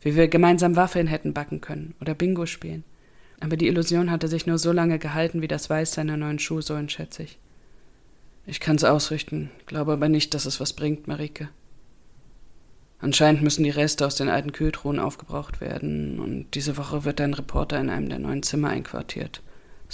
wie 0.00 0.16
wir 0.16 0.28
gemeinsam 0.28 0.76
Waffeln 0.76 1.06
hätten 1.06 1.34
backen 1.34 1.60
können 1.60 1.94
oder 2.00 2.14
Bingo 2.14 2.46
spielen. 2.46 2.84
Aber 3.40 3.56
die 3.56 3.66
Illusion 3.66 4.10
hatte 4.10 4.28
sich 4.28 4.46
nur 4.46 4.58
so 4.58 4.72
lange 4.72 4.98
gehalten 4.98 5.42
wie 5.42 5.48
das 5.48 5.68
Weiß 5.68 5.92
seiner 5.92 6.16
neuen 6.16 6.38
Schuhsohlen, 6.38 6.88
schätze 6.88 7.24
ich. 7.24 7.38
Ich 8.46 8.60
kann's 8.60 8.84
ausrichten, 8.84 9.50
glaube 9.66 9.92
aber 9.92 10.08
nicht, 10.08 10.34
dass 10.34 10.46
es 10.46 10.60
was 10.60 10.72
bringt, 10.72 11.08
Marike. 11.08 11.48
Anscheinend 12.98 13.42
müssen 13.42 13.64
die 13.64 13.70
Reste 13.70 14.06
aus 14.06 14.16
den 14.16 14.28
alten 14.28 14.52
Kühltruhen 14.52 14.98
aufgebraucht 14.98 15.60
werden, 15.60 16.20
und 16.20 16.46
diese 16.54 16.76
Woche 16.76 17.04
wird 17.04 17.20
ein 17.20 17.34
Reporter 17.34 17.78
in 17.80 17.90
einem 17.90 18.08
der 18.08 18.18
neuen 18.18 18.42
Zimmer 18.42 18.68
einquartiert, 18.70 19.42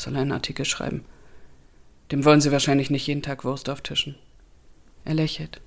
soll 0.01 0.17
einen 0.17 0.33
Artikel 0.33 0.65
schreiben. 0.65 1.05
Dem 2.11 2.25
wollen 2.25 2.41
sie 2.41 2.53
wahrscheinlich 2.53 2.91
nicht 2.91 3.07
jeden 3.07 3.23
Tag 3.23 3.45
Wurst 3.45 3.69
auftischen. 3.69 4.17
Er 5.05 5.15
lächelt. 5.15 5.61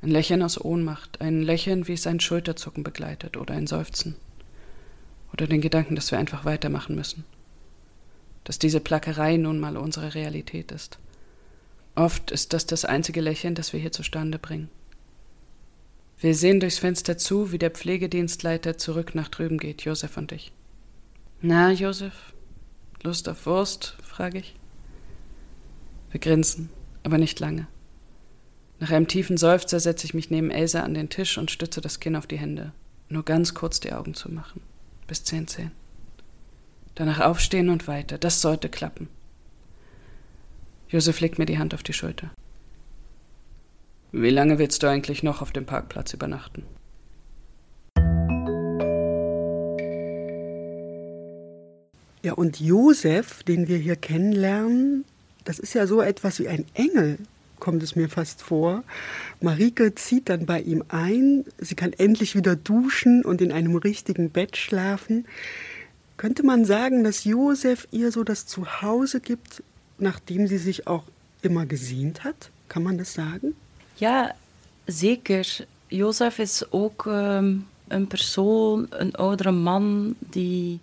Ein 0.00 0.10
Lächeln 0.10 0.42
aus 0.42 0.60
Ohnmacht, 0.60 1.20
ein 1.20 1.42
Lächeln, 1.42 1.88
wie 1.88 1.94
es 1.94 2.06
ein 2.06 2.20
Schulterzucken 2.20 2.84
begleitet 2.84 3.36
oder 3.36 3.54
ein 3.54 3.66
Seufzen. 3.66 4.14
Oder 5.32 5.46
den 5.46 5.60
Gedanken, 5.60 5.96
dass 5.96 6.10
wir 6.10 6.18
einfach 6.18 6.44
weitermachen 6.44 6.94
müssen. 6.94 7.24
Dass 8.44 8.58
diese 8.58 8.80
Plackerei 8.80 9.36
nun 9.36 9.58
mal 9.58 9.76
unsere 9.76 10.14
Realität 10.14 10.70
ist. 10.70 10.98
Oft 11.96 12.30
ist 12.30 12.52
das 12.52 12.64
das 12.66 12.84
einzige 12.84 13.20
Lächeln, 13.20 13.56
das 13.56 13.72
wir 13.72 13.80
hier 13.80 13.92
zustande 13.92 14.38
bringen. 14.38 14.70
Wir 16.20 16.34
sehen 16.34 16.60
durchs 16.60 16.78
Fenster 16.78 17.18
zu, 17.18 17.52
wie 17.52 17.58
der 17.58 17.70
Pflegedienstleiter 17.70 18.78
zurück 18.78 19.14
nach 19.14 19.28
drüben 19.28 19.58
geht, 19.58 19.82
Josef 19.82 20.16
und 20.16 20.32
ich. 20.32 20.52
Na, 21.40 21.70
Josef, 21.72 22.34
Lust 23.02 23.28
auf 23.28 23.46
Wurst? 23.46 23.96
frage 24.02 24.38
ich. 24.38 24.56
Wir 26.10 26.20
grinsen, 26.20 26.70
aber 27.02 27.18
nicht 27.18 27.38
lange. 27.40 27.66
Nach 28.80 28.90
einem 28.90 29.08
tiefen 29.08 29.36
Seufzer 29.36 29.80
setze 29.80 30.06
ich 30.06 30.14
mich 30.14 30.30
neben 30.30 30.50
Elsa 30.50 30.82
an 30.82 30.94
den 30.94 31.08
Tisch 31.08 31.38
und 31.38 31.50
stütze 31.50 31.80
das 31.80 32.00
Kinn 32.00 32.16
auf 32.16 32.26
die 32.26 32.38
Hände. 32.38 32.72
Nur 33.08 33.24
ganz 33.24 33.54
kurz 33.54 33.80
die 33.80 33.92
Augen 33.92 34.14
zu 34.14 34.30
machen. 34.30 34.60
Bis 35.06 35.24
zehn 35.24 35.48
zehn. 35.48 35.70
Danach 36.94 37.20
aufstehen 37.20 37.68
und 37.68 37.88
weiter. 37.88 38.18
Das 38.18 38.40
sollte 38.40 38.68
klappen. 38.68 39.08
Josef 40.88 41.20
legt 41.20 41.38
mir 41.38 41.46
die 41.46 41.58
Hand 41.58 41.74
auf 41.74 41.82
die 41.82 41.92
Schulter. 41.92 42.30
Wie 44.10 44.30
lange 44.30 44.58
willst 44.58 44.82
du 44.82 44.88
eigentlich 44.88 45.22
noch 45.22 45.42
auf 45.42 45.52
dem 45.52 45.66
Parkplatz 45.66 46.14
übernachten? 46.14 46.64
Ja, 52.22 52.32
und 52.34 52.60
Josef, 52.60 53.42
den 53.44 53.68
wir 53.68 53.78
hier 53.78 53.96
kennenlernen, 53.96 55.04
das 55.44 55.58
ist 55.58 55.74
ja 55.74 55.86
so 55.86 56.00
etwas 56.00 56.38
wie 56.38 56.48
ein 56.48 56.64
Engel 56.74 57.18
kommt 57.58 57.82
es 57.82 57.96
mir 57.96 58.08
fast 58.08 58.42
vor. 58.42 58.84
Marike 59.40 59.94
zieht 59.94 60.28
dann 60.28 60.46
bei 60.46 60.60
ihm 60.60 60.84
ein. 60.88 61.44
Sie 61.58 61.74
kann 61.74 61.92
endlich 61.92 62.34
wieder 62.34 62.56
duschen 62.56 63.24
und 63.24 63.40
in 63.40 63.52
einem 63.52 63.76
richtigen 63.76 64.30
Bett 64.30 64.56
schlafen. 64.56 65.26
Könnte 66.16 66.42
man 66.44 66.64
sagen, 66.64 67.04
dass 67.04 67.24
Josef 67.24 67.86
ihr 67.90 68.10
so 68.10 68.24
das 68.24 68.46
Zuhause 68.46 69.20
gibt, 69.20 69.62
nachdem 69.98 70.46
sie 70.46 70.58
sich 70.58 70.86
auch 70.86 71.04
immer 71.42 71.66
gesehnt 71.66 72.24
hat? 72.24 72.50
Kann 72.68 72.82
man 72.82 72.98
das 72.98 73.14
sagen? 73.14 73.54
Ja, 73.98 74.32
zeker. 74.86 75.42
Jozef 75.90 76.38
is 76.38 76.66
ook 76.70 77.06
um, 77.06 77.66
een 77.88 78.06
persoon, 78.06 78.88
een 78.90 79.14
oudere 79.14 79.52
man, 79.52 80.16
die 80.20 80.80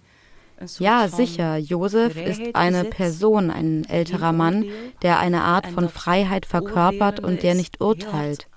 Ja, 0.80 1.08
sicher. 1.08 1.58
Josef 1.58 2.16
ist 2.16 2.42
eine 2.54 2.86
Person, 2.86 3.52
ein 3.52 3.86
älterer 3.86 4.32
Mann, 4.32 4.66
der 5.02 5.20
eine 5.20 5.42
Art 5.42 5.68
von 5.68 5.90
Freiheit 5.90 6.46
verkörpert 6.46 7.20
und 7.20 7.44
der 7.44 7.56
nicht 7.56 7.82
urteilt. 7.82 8.48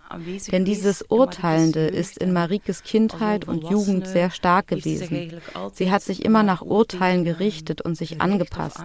Denn 0.51 0.65
dieses 0.65 1.03
Urteilende 1.03 1.87
ist 1.87 2.19
in 2.19 2.33
Marikes 2.33 2.83
Kindheit 2.83 3.47
und 3.47 3.69
Jugend 3.69 4.07
sehr 4.07 4.31
stark 4.31 4.69
gewesen. 4.69 5.41
Sie 5.75 5.91
hat 5.91 6.03
sich 6.03 6.25
immer 6.25 6.43
nach 6.43 6.63
Urteilen 6.63 7.25
gerichtet 7.25 7.83
und 7.83 7.97
sich 7.97 8.21
angepasst. 8.21 8.83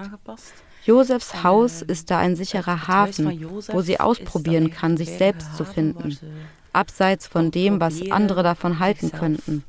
Josefs 0.85 1.43
Haus 1.43 1.81
ist 1.81 2.11
da 2.11 2.19
ein 2.19 2.35
sicherer 2.35 2.87
Hafen, 2.87 3.45
wo 3.71 3.81
sie 3.81 4.01
ausprobieren 4.01 4.69
kann, 4.69 4.97
sich 4.97 5.11
selbst 5.11 5.55
zu 5.55 5.63
finden, 5.63 6.17
abseits 6.73 7.25
von 7.25 7.51
dem, 7.51 7.79
was 7.79 8.01
andere 8.11 8.43
davon 8.43 8.79
halten 8.79 9.11
könnten. 9.11 9.63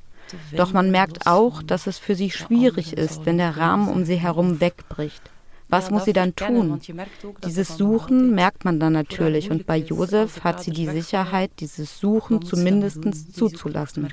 Doch 0.52 0.72
man 0.72 0.90
merkt 0.90 1.26
auch, 1.26 1.62
dass 1.62 1.86
es 1.86 1.98
für 1.98 2.14
sie 2.14 2.30
schwierig 2.30 2.92
ist, 2.92 3.26
wenn 3.26 3.38
der 3.38 3.56
Rahmen 3.56 3.88
um 3.88 4.04
sie 4.04 4.16
herum 4.16 4.60
wegbricht. 4.60 5.22
Was 5.68 5.90
muss 5.90 6.04
sie 6.04 6.12
dann 6.12 6.36
tun? 6.36 6.80
Dieses 7.44 7.76
Suchen 7.76 8.34
merkt 8.34 8.64
man 8.64 8.78
dann 8.78 8.92
natürlich 8.92 9.50
und 9.50 9.66
bei 9.66 9.78
Josef 9.78 10.44
hat 10.44 10.62
sie 10.62 10.70
die 10.70 10.88
Sicherheit, 10.88 11.50
dieses 11.58 11.98
Suchen 11.98 12.42
zumindest 12.42 13.00
zuzulassen. 13.34 14.06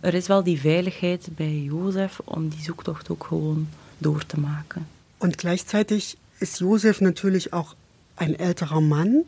Er 0.00 0.14
is 0.14 0.28
wel 0.28 0.42
die 0.42 0.60
veiligheid 0.60 1.28
bij 1.36 1.62
Jozef 1.62 2.20
om 2.24 2.48
die 2.48 2.62
zoektocht 2.62 3.10
ook 3.10 3.24
gewoon 3.24 3.68
door 3.98 4.26
te 4.26 4.38
maken. 4.40 4.86
Und 5.18 5.38
gleichzeitig 5.38 6.16
ist 6.38 6.60
Josef 6.60 7.00
natürlich 7.00 7.52
auch 7.52 7.74
ein 8.14 8.38
älterer 8.38 8.80
Mann 8.80 9.24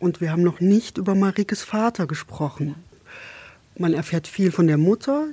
und 0.00 0.20
wir 0.20 0.32
haben 0.32 0.42
noch 0.42 0.58
nicht 0.60 0.98
über 0.98 1.14
Marikes 1.14 1.62
Vater 1.62 2.06
gesprochen. 2.06 2.74
Man 3.78 3.92
erfährt 3.92 4.26
viel 4.26 4.52
von 4.52 4.66
der 4.66 4.78
Mutter, 4.78 5.26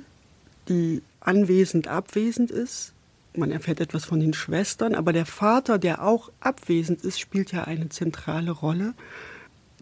die 0.68 1.02
anwesend 1.20 1.88
abwesend 1.88 2.50
ist. 2.50 2.92
Man 3.36 3.50
erfährt 3.50 3.80
etwas 3.80 4.04
von 4.04 4.20
den 4.20 4.34
Schwestern, 4.34 4.94
aber 4.94 5.12
der 5.12 5.26
Vater, 5.26 5.78
der 5.78 6.04
auch 6.04 6.30
abwesend 6.40 7.02
ist, 7.04 7.18
spielt 7.18 7.52
ja 7.52 7.64
eine 7.64 7.88
zentrale 7.88 8.50
Rolle. 8.50 8.94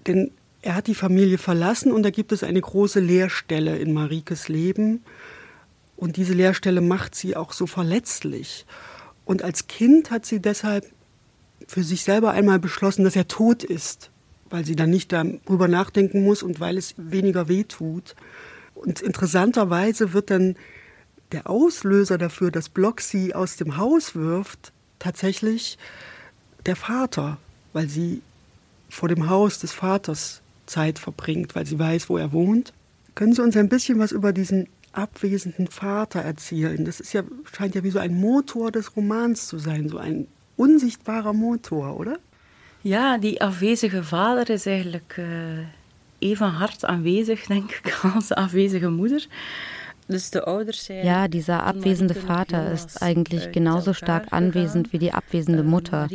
Denn 0.07 0.31
er 0.63 0.77
hat 0.77 0.87
die 0.87 0.95
Familie 0.95 1.39
verlassen 1.39 1.93
und 1.93 2.05
da 2.05 2.11
gibt 2.11 2.31
es 2.33 2.45
eine 2.45 2.61
große 2.61 3.01
Leerstelle 3.01 3.77
in 3.79 3.93
Marikes 3.93 4.49
Leben. 4.49 5.03
Und 5.97 6.17
diese 6.17 6.33
Leerstelle 6.33 6.81
macht 6.81 7.15
sie 7.15 7.37
auch 7.37 7.53
so 7.53 7.67
verletzlich. 7.67 8.65
Und 9.25 9.43
als 9.43 9.67
Kind 9.67 10.11
hat 10.11 10.25
sie 10.25 10.41
deshalb 10.41 10.87
für 11.67 11.83
sich 11.83 12.05
selber 12.05 12.31
einmal 12.31 12.59
beschlossen, 12.59 13.05
dass 13.05 13.17
er 13.17 13.29
tot 13.29 13.65
ist, 13.65 14.11
weil 14.51 14.65
sie 14.65 14.77
dann 14.77 14.91
nicht 14.91 15.13
darüber 15.13 15.69
nachdenken 15.69 16.25
muss 16.25 16.43
und 16.43 16.61
weil 16.61 16.77
es 16.79 16.95
weniger 16.97 17.49
weh 17.49 17.65
tut. 17.65 18.15
Und 18.83 19.01
interessanterweise 19.01 20.13
wird 20.13 20.31
dann 20.31 20.57
der 21.31 21.49
Auslöser 21.49 22.19
dafür, 22.19 22.51
dass 22.51 22.69
Block 22.69 23.01
sie 23.01 23.35
aus 23.35 23.57
dem 23.57 23.77
Haus 23.77 24.15
wirft, 24.15 24.73
tatsächlich 24.99 25.79
der 26.67 26.77
Vater, 26.77 27.39
weil 27.73 27.89
sie 27.89 28.23
vor 28.91 29.09
dem 29.09 29.31
Haus 29.31 29.59
des 29.61 29.73
Vaters 29.73 30.43
Zeit 30.67 30.99
verbringt, 30.99 31.55
weil 31.55 31.65
sie 31.67 31.79
weiß, 31.79 32.09
wo 32.09 32.19
er 32.19 32.33
wohnt. 32.33 32.73
Können 33.15 33.33
Sie 33.33 33.43
uns 33.43 33.57
ein 33.57 33.69
bisschen 33.69 33.99
was 33.99 34.13
über 34.13 34.33
diesen 34.33 34.69
abwesenden 34.93 35.69
Vater 35.69 36.21
erzählen? 36.21 36.85
Das 36.85 37.01
ist 37.01 37.13
ja, 37.13 37.23
scheint 37.53 37.75
ja 37.75 37.83
wie 37.85 37.91
so 37.91 37.99
ein 37.99 38.15
Motor 38.15 38.71
des 38.73 38.97
Romans 38.97 39.49
zu 39.49 39.59
sein, 39.59 39.89
so 39.89 39.99
ein 39.99 40.27
unsichtbarer 40.57 41.33
Motor, 41.33 41.99
oder? 41.99 42.19
Ja, 42.83 43.17
die 43.17 43.41
afwezige 43.41 44.11
vader 44.11 44.51
is 44.51 44.67
eigenlijk 44.67 45.19
uh, 45.19 45.65
even 46.23 46.59
hard 46.59 46.85
aanwezig, 46.85 47.47
denk 47.47 47.71
ik, 47.71 48.01
als 48.15 48.29
de 48.29 48.35
afwezige 48.35 48.89
moeder. 48.89 49.27
Ja, 51.03 51.29
dieser 51.29 51.63
abwesende 51.63 52.15
Vater 52.15 52.73
ist 52.73 53.03
eigentlich 53.03 53.53
genauso 53.53 53.93
stark 53.93 54.27
anwesend 54.31 54.93
wie 54.93 54.99
die 54.99 55.13
abwesende 55.13 55.63
Mutter. 55.63 56.09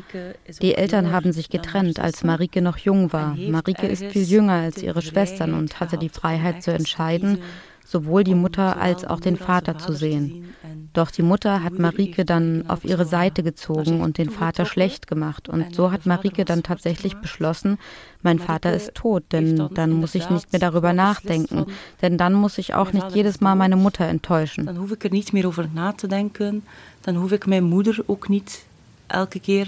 Die 0.62 0.76
Eltern 0.76 1.12
haben 1.12 1.32
sich 1.32 1.50
getrennt, 1.50 2.00
als 2.00 2.24
Marike 2.24 2.62
noch 2.62 2.78
jung 2.78 3.12
war. 3.14 3.36
Marike 3.36 3.88
ist 3.88 4.04
viel 4.06 4.24
jünger 4.24 4.54
als 4.54 4.84
ihre 4.84 5.02
Schwestern 5.02 5.54
und 5.54 5.80
hatte 5.80 5.98
die 5.98 6.10
Freiheit 6.10 6.62
zu 6.64 6.72
entscheiden, 6.72 7.40
sowohl 7.88 8.24
die 8.24 8.36
Mutter 8.36 8.80
als 8.80 9.06
auch 9.06 9.20
den 9.20 9.38
Vater 9.38 9.78
zu 9.78 9.94
sehen. 9.94 10.54
Doch 10.94 11.10
die 11.10 11.22
Mutter 11.22 11.64
hat 11.64 11.80
Marike 11.80 12.26
dann 12.26 12.66
auf 12.68 12.84
ihre 12.84 13.06
Seite 13.06 13.44
gezogen 13.44 14.02
und 14.02 14.18
den 14.18 14.30
Vater 14.30 14.66
schlecht 14.66 15.08
gemacht. 15.08 15.48
Und 15.48 15.74
so 15.74 15.92
hat 15.92 16.06
Marike 16.06 16.44
dann 16.44 16.64
tatsächlich 16.64 17.16
beschlossen, 17.16 17.78
mein 18.24 18.40
Vater 18.40 18.74
ist 18.74 18.96
tot, 18.96 19.24
denn 19.32 19.70
dann 19.74 19.94
muss 19.94 20.16
ich 20.16 20.30
nicht 20.30 20.52
mehr 20.52 20.60
darüber 20.60 20.92
nachdenken. 20.92 21.68
Denn 22.02 22.18
dann 22.18 22.34
muss 22.34 22.58
ich 22.58 22.74
auch 22.74 22.92
nicht 22.92 23.12
jedes 23.16 23.42
Mal 23.42 23.56
meine 23.56 23.78
Mutter 23.78 24.06
enttäuschen. 24.06 24.66
Dann 24.66 24.80
hoef 24.80 24.92
ich 24.92 25.04
er 25.04 25.12
nicht 25.12 25.34
mehr 25.34 25.48
over 25.48 25.68
na 25.74 25.94
te 25.94 26.08
denken. 26.08 26.64
Dann 27.04 27.22
hoef 27.22 27.32
ich 27.32 27.46
meine 27.46 27.62
Mutter 27.62 28.04
auch 28.08 28.28
nicht 28.28 28.64
elke 29.08 29.40
keer 29.40 29.68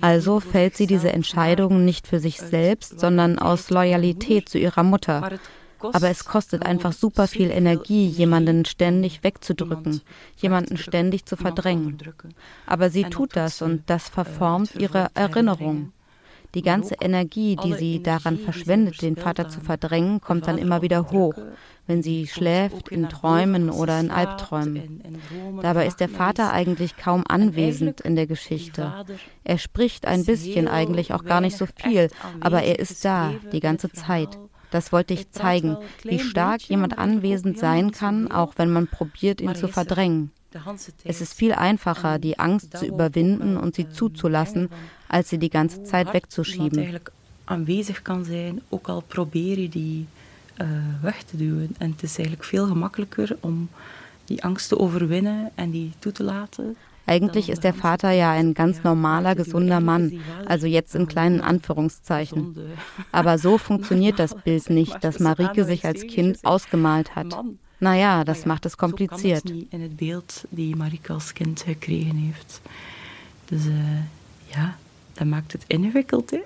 Also 0.00 0.40
fällt 0.40 0.76
sie 0.76 0.86
diese 0.86 1.12
Entscheidung 1.12 1.84
nicht 1.84 2.06
für 2.06 2.20
sich 2.20 2.40
selbst, 2.40 3.00
sondern 3.00 3.38
aus 3.38 3.70
Loyalität 3.70 4.48
zu 4.48 4.58
ihrer 4.58 4.82
Mutter. 4.82 5.38
Aber 5.80 6.08
es 6.08 6.24
kostet 6.24 6.64
einfach 6.64 6.92
super 6.92 7.28
viel 7.28 7.50
Energie, 7.50 8.06
jemanden 8.06 8.64
ständig 8.64 9.22
wegzudrücken, 9.22 10.00
jemanden 10.36 10.78
ständig 10.78 11.26
zu 11.26 11.36
verdrängen. 11.36 11.98
Aber 12.66 12.90
sie 12.90 13.04
tut 13.04 13.36
das 13.36 13.60
und 13.60 13.82
das 13.86 14.08
verformt 14.08 14.74
ihre 14.76 15.08
Erinnerung. 15.14 15.92
Die 16.54 16.62
ganze 16.62 16.94
Energie, 17.00 17.56
die 17.56 17.74
sie 17.74 18.02
daran 18.02 18.38
verschwendet, 18.38 19.02
den 19.02 19.16
Vater 19.16 19.48
zu 19.48 19.60
verdrängen, 19.60 20.20
kommt 20.20 20.46
dann 20.46 20.58
immer 20.58 20.82
wieder 20.82 21.10
hoch, 21.10 21.34
wenn 21.86 22.02
sie 22.02 22.26
schläft, 22.26 22.88
in 22.88 23.08
Träumen 23.08 23.70
oder 23.70 23.98
in 23.98 24.10
Albträumen. 24.10 25.18
Dabei 25.62 25.86
ist 25.86 26.00
der 26.00 26.08
Vater 26.08 26.52
eigentlich 26.52 26.96
kaum 26.96 27.24
anwesend 27.26 28.00
in 28.00 28.14
der 28.14 28.26
Geschichte. 28.26 29.04
Er 29.42 29.58
spricht 29.58 30.06
ein 30.06 30.24
bisschen, 30.24 30.68
eigentlich 30.68 31.12
auch 31.12 31.24
gar 31.24 31.40
nicht 31.40 31.56
so 31.56 31.66
viel, 31.66 32.08
aber 32.40 32.62
er 32.62 32.78
ist 32.78 33.04
da, 33.04 33.32
die 33.52 33.60
ganze 33.60 33.90
Zeit. 33.90 34.38
Das 34.70 34.92
wollte 34.92 35.14
ich 35.14 35.30
zeigen, 35.30 35.76
wie 36.02 36.18
stark 36.18 36.62
jemand 36.62 36.98
anwesend 36.98 37.58
sein 37.58 37.90
kann, 37.90 38.30
auch 38.30 38.54
wenn 38.56 38.72
man 38.72 38.88
probiert, 38.88 39.40
ihn 39.40 39.54
zu 39.54 39.68
verdrängen. 39.68 40.32
Es 41.04 41.20
ist 41.20 41.34
viel 41.34 41.52
einfacher, 41.52 42.18
die 42.18 42.38
Angst 42.38 42.76
zu 42.76 42.86
überwinden 42.86 43.56
und 43.56 43.74
sie 43.74 43.88
zuzulassen, 43.88 44.68
als 45.08 45.28
sie 45.28 45.38
die 45.38 45.50
ganze 45.50 45.82
Zeit 45.82 46.12
wegzuschieben. 46.12 47.00
Aanwezig 47.44 48.02
kan 48.02 48.24
zijn, 48.24 48.60
ook 48.68 48.88
al 48.88 49.00
probeer 49.00 49.58
je 49.58 49.68
die 49.68 50.06
uh, 50.62 50.68
weg 51.02 51.22
te 51.22 51.36
duwen. 51.36 51.74
En 51.78 51.90
het 51.90 52.02
is 52.02 52.16
eigenlijk 52.16 52.48
veel 52.48 52.66
gemakkelijker 52.66 53.36
om 53.40 53.68
die 54.24 54.44
Angst 54.44 54.68
te 54.68 54.78
overwinnen 54.78 55.50
en 55.54 55.70
die 55.70 55.92
toe 55.98 56.12
te 56.12 56.22
laten. 56.22 56.76
Eigentlich 57.06 57.50
ist 57.50 57.64
der 57.64 57.74
Vater 57.74 58.12
ja 58.12 58.32
ein 58.32 58.54
ganz 58.54 58.82
normaler, 58.82 59.34
gesunder 59.34 59.80
Mann, 59.80 60.20
also 60.46 60.66
jetzt 60.66 60.94
in 60.94 61.06
kleinen 61.06 61.42
Anführungszeichen. 61.42 62.56
Aber 63.12 63.36
so 63.36 63.58
funktioniert 63.58 64.18
das 64.18 64.34
Bild 64.44 64.70
nicht, 64.70 64.96
das 65.02 65.18
Marike 65.18 65.64
sich 65.66 65.84
als 65.84 66.06
Kind 66.06 66.38
ausgemalt 66.44 67.14
hat. 67.14 67.36
Naja, 67.78 68.24
das 68.24 68.46
macht 68.46 68.64
es 68.64 68.78
kompliziert. 68.78 69.50
in 69.50 69.80
het 69.82 69.96
beeld 69.96 70.44
die 70.50 70.74
Marike 70.74 71.12
als 71.12 71.32
kind 71.32 71.62
gekregen 71.62 72.16
heeft. 72.16 72.60
Dus 73.44 73.66
uh, 73.66 73.74
ja, 74.54 74.76
dat 75.14 75.26
maakt 75.26 75.52
het 75.52 75.64
ingewikkeld. 75.66 76.32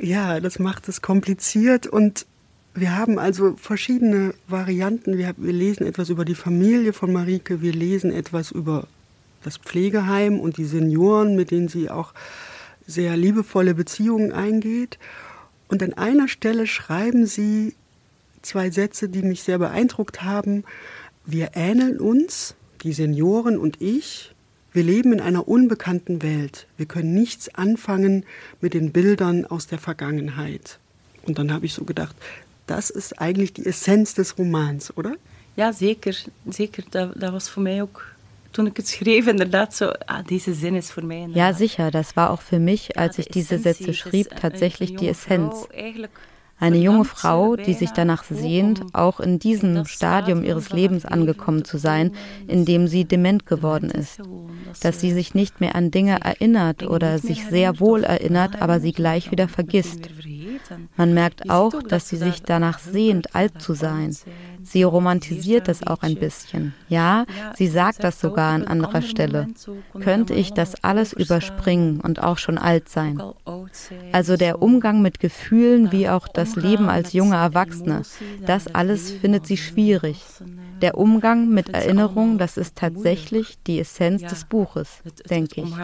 Ja, 0.00 0.38
das 0.38 0.60
macht 0.60 0.86
es 0.86 1.02
kompliziert 1.02 1.88
und 1.88 2.24
wir 2.72 2.96
haben 2.96 3.18
also 3.18 3.56
verschiedene 3.56 4.32
Varianten. 4.46 5.18
Wir, 5.18 5.34
wir, 5.36 5.52
lesen 5.52 5.84
etwas 5.86 6.08
über 6.08 6.24
die 6.24 6.36
Familie 6.36 6.92
von 6.92 7.12
Marike, 7.12 7.62
wir 7.62 7.72
lesen 7.72 8.12
etwas 8.12 8.52
über 8.52 8.86
das 9.42 9.56
Pflegeheim 9.56 10.38
und 10.38 10.56
die 10.56 10.66
Senioren, 10.66 11.34
mit 11.34 11.50
denen 11.50 11.66
sie 11.66 11.90
auch 11.90 12.14
sehr 12.86 13.16
liebevolle 13.16 13.74
Beziehungen 13.74 14.30
eingeht. 14.30 15.00
Und 15.66 15.82
an 15.82 15.94
einer 15.94 16.28
Stelle 16.28 16.68
schreiben 16.68 17.26
sie 17.26 17.74
zwei 18.42 18.70
Sätze, 18.70 19.08
die 19.08 19.22
mich 19.22 19.42
sehr 19.42 19.58
beeindruckt 19.58 20.22
haben. 20.22 20.62
Wir 21.26 21.50
ähneln 21.54 21.98
uns, 21.98 22.54
die 22.82 22.92
Senioren 22.92 23.58
und 23.58 23.82
ich. 23.82 24.32
Wir 24.78 24.84
leben 24.84 25.12
in 25.12 25.20
einer 25.20 25.48
unbekannten 25.48 26.22
Welt. 26.22 26.68
Wir 26.76 26.86
können 26.86 27.12
nichts 27.12 27.52
anfangen 27.52 28.24
mit 28.60 28.74
den 28.74 28.92
Bildern 28.92 29.44
aus 29.44 29.66
der 29.66 29.80
Vergangenheit. 29.80 30.78
Und 31.24 31.36
dann 31.36 31.52
habe 31.52 31.66
ich 31.66 31.74
so 31.74 31.82
gedacht, 31.82 32.14
das 32.68 32.88
ist 32.88 33.20
eigentlich 33.20 33.52
die 33.52 33.66
Essenz 33.66 34.14
des 34.14 34.38
Romans, 34.38 34.96
oder? 34.96 35.16
Ja, 35.56 35.72
zeker. 35.72 36.14
zeker. 36.48 36.84
Dat, 36.90 37.20
dat 37.20 37.32
was 37.32 37.50
voor 37.50 37.62
mij 37.62 37.82
ook 37.82 38.04
toen 38.50 38.66
ik 38.66 38.76
het 38.76 38.88
schreef, 38.88 39.26
inderdaad 39.26 39.74
so, 39.74 39.92
ah, 40.06 40.24
diese 40.28 40.54
Sinn 40.54 40.76
ist 40.76 40.92
für 40.92 41.02
mich. 41.02 41.34
Ja, 41.34 41.52
sicher, 41.52 41.90
das 41.90 42.14
war 42.14 42.30
auch 42.30 42.40
für 42.40 42.60
mich, 42.60 42.96
als 42.96 43.18
ich 43.18 43.26
diese 43.26 43.58
Sätze 43.58 43.92
schrieb, 43.94 44.28
tatsächlich 44.40 44.94
die 44.94 45.08
Essenz. 45.08 45.66
Eine 46.60 46.78
junge 46.78 47.04
Frau, 47.04 47.56
die 47.56 47.74
sich 47.74 47.90
danach 47.90 48.24
sehnt, 48.24 48.82
auch 48.92 49.20
in 49.20 49.38
diesem 49.38 49.84
Stadium 49.84 50.42
ihres 50.42 50.70
Lebens 50.70 51.04
angekommen 51.04 51.64
zu 51.64 51.78
sein, 51.78 52.12
in 52.46 52.64
dem 52.64 52.88
sie 52.88 53.04
dement 53.04 53.46
geworden 53.46 53.90
ist. 53.90 54.20
Dass 54.80 55.00
sie 55.00 55.12
sich 55.12 55.34
nicht 55.34 55.60
mehr 55.60 55.76
an 55.76 55.90
Dinge 55.90 56.20
erinnert 56.20 56.82
oder 56.82 57.18
sich 57.18 57.46
sehr 57.46 57.78
wohl 57.78 58.02
erinnert, 58.04 58.60
aber 58.60 58.80
sie 58.80 58.92
gleich 58.92 59.30
wieder 59.30 59.48
vergisst. 59.48 60.08
Man 60.96 61.14
merkt 61.14 61.48
auch, 61.48 61.82
dass 61.82 62.08
sie 62.08 62.16
sich 62.16 62.42
danach 62.42 62.78
sehnt, 62.78 63.34
alt 63.34 63.62
zu 63.62 63.74
sein. 63.74 64.16
Sie 64.68 64.82
romantisiert 64.82 65.68
es 65.68 65.86
auch 65.86 66.02
ein 66.02 66.16
bisschen. 66.16 66.74
Ja, 66.88 67.24
sie 67.56 67.68
sagt 67.68 68.04
das 68.04 68.20
sogar 68.20 68.52
an 68.52 68.64
anderer 68.64 69.02
Stelle. 69.02 69.48
Könnte 70.00 70.34
ich 70.34 70.52
das 70.52 70.82
alles 70.84 71.12
überspringen 71.12 72.00
und 72.00 72.22
auch 72.22 72.38
schon 72.38 72.58
alt 72.58 72.88
sein? 72.88 73.20
Also 74.12 74.36
der 74.36 74.60
Umgang 74.62 75.02
mit 75.02 75.20
Gefühlen 75.20 75.92
wie 75.92 76.08
auch 76.08 76.28
das 76.28 76.56
Leben 76.56 76.88
als 76.88 77.12
junge 77.12 77.36
Erwachsene, 77.36 78.02
das 78.44 78.66
alles 78.66 79.10
findet 79.10 79.46
sie 79.46 79.56
schwierig. 79.56 80.22
Der 80.80 80.98
Umgang 80.98 81.48
mit 81.48 81.70
Erinnerung, 81.70 82.38
das 82.38 82.56
ist 82.56 82.76
tatsächlich 82.76 83.58
die 83.66 83.80
Essenz 83.80 84.22
des 84.22 84.44
Buches, 84.44 84.88
denke 85.28 85.62
ich. 85.62 85.74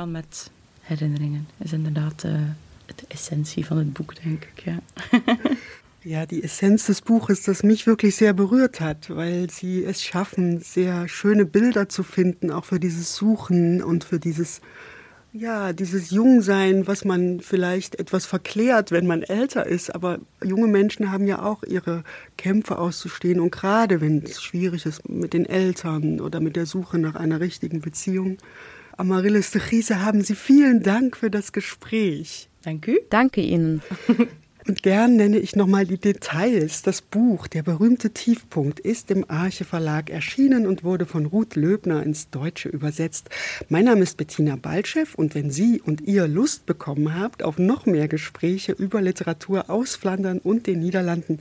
Herinneringen 0.86 1.46
is 1.58 1.72
inderdaad 1.72 2.24
uh, 2.24 2.32
de 2.86 3.04
essentie 3.08 3.66
van 3.66 3.76
het 3.76 3.92
boek, 3.92 4.22
denk 4.22 4.44
ik. 4.44 4.64
Ja. 4.64 4.78
Ja, 6.06 6.26
die 6.26 6.44
Essenz 6.44 6.84
des 6.84 7.00
Buches, 7.00 7.44
das 7.44 7.62
mich 7.62 7.86
wirklich 7.86 8.16
sehr 8.16 8.34
berührt 8.34 8.78
hat, 8.78 9.08
weil 9.08 9.48
sie 9.48 9.82
es 9.82 10.02
schaffen, 10.02 10.60
sehr 10.60 11.08
schöne 11.08 11.46
Bilder 11.46 11.88
zu 11.88 12.02
finden, 12.02 12.50
auch 12.50 12.66
für 12.66 12.78
dieses 12.78 13.16
Suchen 13.16 13.82
und 13.82 14.04
für 14.04 14.20
dieses, 14.20 14.60
ja, 15.32 15.72
dieses 15.72 16.10
Jungsein, 16.10 16.86
was 16.86 17.06
man 17.06 17.40
vielleicht 17.40 17.98
etwas 17.98 18.26
verklärt, 18.26 18.90
wenn 18.90 19.06
man 19.06 19.22
älter 19.22 19.66
ist. 19.66 19.94
Aber 19.94 20.18
junge 20.44 20.66
Menschen 20.66 21.10
haben 21.10 21.26
ja 21.26 21.42
auch 21.42 21.62
ihre 21.62 22.04
Kämpfe 22.36 22.76
auszustehen 22.76 23.40
und 23.40 23.50
gerade 23.50 24.02
wenn 24.02 24.22
es 24.24 24.42
schwierig 24.42 24.84
ist 24.84 25.08
mit 25.08 25.32
den 25.32 25.46
Eltern 25.46 26.20
oder 26.20 26.40
mit 26.40 26.54
der 26.54 26.66
Suche 26.66 26.98
nach 26.98 27.14
einer 27.14 27.40
richtigen 27.40 27.80
Beziehung. 27.80 28.36
Amaryllis 28.98 29.52
de 29.52 29.62
Chiese, 29.62 30.04
haben 30.04 30.20
Sie 30.20 30.34
vielen 30.34 30.82
Dank 30.82 31.16
für 31.16 31.30
das 31.30 31.52
Gespräch. 31.52 32.50
Danke. 32.62 33.00
Danke 33.08 33.40
Ihnen. 33.40 33.80
Und 34.66 34.82
gern 34.82 35.16
nenne 35.16 35.38
ich 35.38 35.56
nochmal 35.56 35.84
die 35.84 35.98
Details. 35.98 36.80
Das 36.80 37.02
Buch 37.02 37.48
Der 37.48 37.62
berühmte 37.62 38.10
Tiefpunkt 38.10 38.80
ist 38.80 39.10
im 39.10 39.28
Arche 39.28 39.66
Verlag 39.66 40.08
erschienen 40.08 40.66
und 40.66 40.82
wurde 40.82 41.04
von 41.04 41.26
Ruth 41.26 41.54
Löbner 41.54 42.02
ins 42.02 42.30
Deutsche 42.30 42.70
übersetzt. 42.70 43.28
Mein 43.68 43.84
Name 43.84 44.00
ist 44.00 44.16
Bettina 44.16 44.56
Baltschew 44.56 45.04
und 45.16 45.34
wenn 45.34 45.50
Sie 45.50 45.82
und 45.82 46.00
ihr 46.00 46.26
Lust 46.26 46.64
bekommen 46.64 47.14
habt 47.14 47.42
auf 47.42 47.58
noch 47.58 47.84
mehr 47.84 48.08
Gespräche 48.08 48.72
über 48.72 49.02
Literatur 49.02 49.68
aus 49.68 49.96
Flandern 49.96 50.38
und 50.38 50.66
den 50.66 50.80
Niederlanden, 50.80 51.40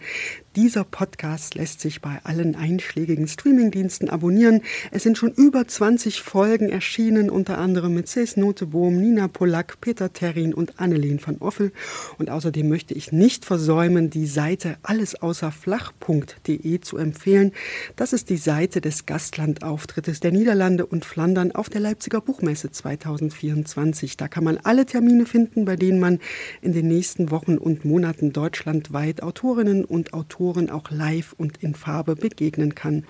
dieser 0.55 0.83
Podcast 0.83 1.55
lässt 1.55 1.81
sich 1.81 1.99
bei 1.99 2.19
allen 2.23 2.55
einschlägigen 2.55 3.27
Streamingdiensten 3.27 4.07
abonnieren. 4.09 4.61
Es 4.91 5.01
sind 5.01 5.17
schon 5.17 5.31
über 5.31 5.67
20 5.67 6.21
Folgen 6.21 6.69
erschienen, 6.69 7.31
unter 7.31 7.57
anderem 7.57 7.95
mit 7.95 8.05
Cés 8.07 8.39
Noteboom, 8.39 8.97
Nina 8.97 9.27
Polak, 9.27 9.81
Peter 9.81 10.13
Terrin 10.13 10.53
und 10.53 10.79
Annelien 10.79 11.19
van 11.25 11.37
Offel. 11.39 11.71
Und 12.19 12.29
außerdem 12.29 12.69
möchte 12.69 12.93
ich 12.93 13.11
nicht 13.11 13.45
versäumen, 13.45 14.11
die 14.11 14.27
Seite 14.27 14.77
allesaußerflach.de 14.83 16.81
zu 16.81 16.97
empfehlen. 16.97 17.51
Das 17.95 18.13
ist 18.13 18.29
die 18.29 18.37
Seite 18.37 18.79
des 18.79 19.07
Gastlandauftrittes 19.07 20.19
der 20.19 20.31
Niederlande 20.31 20.85
und 20.85 21.03
Flandern 21.03 21.51
auf 21.51 21.69
der 21.69 21.81
Leipziger 21.81 22.21
Buchmesse 22.21 22.69
2024. 22.69 24.17
Da 24.17 24.27
kann 24.27 24.43
man 24.43 24.57
alle 24.57 24.85
Termine 24.85 25.25
finden, 25.25 25.65
bei 25.65 25.77
denen 25.77 25.99
man 25.99 26.19
in 26.61 26.73
den 26.73 26.87
nächsten 26.87 27.31
Wochen 27.31 27.57
und 27.57 27.85
Monaten 27.85 28.33
deutschlandweit 28.33 29.23
Autorinnen 29.23 29.83
und 29.83 30.13
Autoren 30.13 30.42
Autoren 30.43 30.69
auch 30.69 30.91
live 30.91 31.33
und 31.37 31.63
in 31.63 31.73
Farbe 31.73 32.15
begegnen 32.15 32.75
kann. 32.75 33.05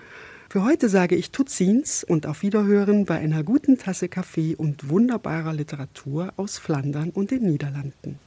Für 0.48 0.64
heute 0.64 0.88
sage 0.88 1.16
ich 1.16 1.32
Tutzins 1.32 2.04
und 2.04 2.28
auf 2.28 2.42
Wiederhören 2.42 3.06
bei 3.06 3.18
einer 3.18 3.42
guten 3.42 3.76
Tasse 3.76 4.08
Kaffee 4.08 4.54
und 4.54 4.88
wunderbarer 4.88 5.52
Literatur 5.52 6.32
aus 6.36 6.58
Flandern 6.58 7.10
und 7.10 7.32
den 7.32 7.42
Niederlanden. 7.42 8.20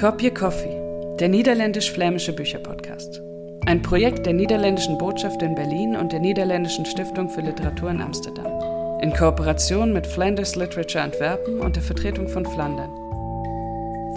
Kopje 0.00 0.32
Coffee, 0.32 1.16
der 1.20 1.28
niederländisch-flämische 1.28 2.32
Bücherpodcast. 2.32 3.20
Ein 3.66 3.82
Projekt 3.82 4.26
der 4.26 4.32
niederländischen 4.32 4.98
Botschaft 4.98 5.40
in 5.42 5.54
Berlin 5.54 5.94
und 5.94 6.10
der 6.10 6.20
Niederländischen 6.20 6.84
Stiftung 6.84 7.30
für 7.30 7.42
Literatur 7.42 7.90
in 7.90 8.00
Amsterdam. 8.00 9.00
In 9.02 9.12
Kooperation 9.12 9.92
mit 9.92 10.04
Flanders 10.04 10.56
Literature 10.56 11.04
Antwerpen 11.04 11.60
und 11.60 11.76
der 11.76 11.82
Vertretung 11.84 12.26
von 12.26 12.44
Flandern. 12.44 13.07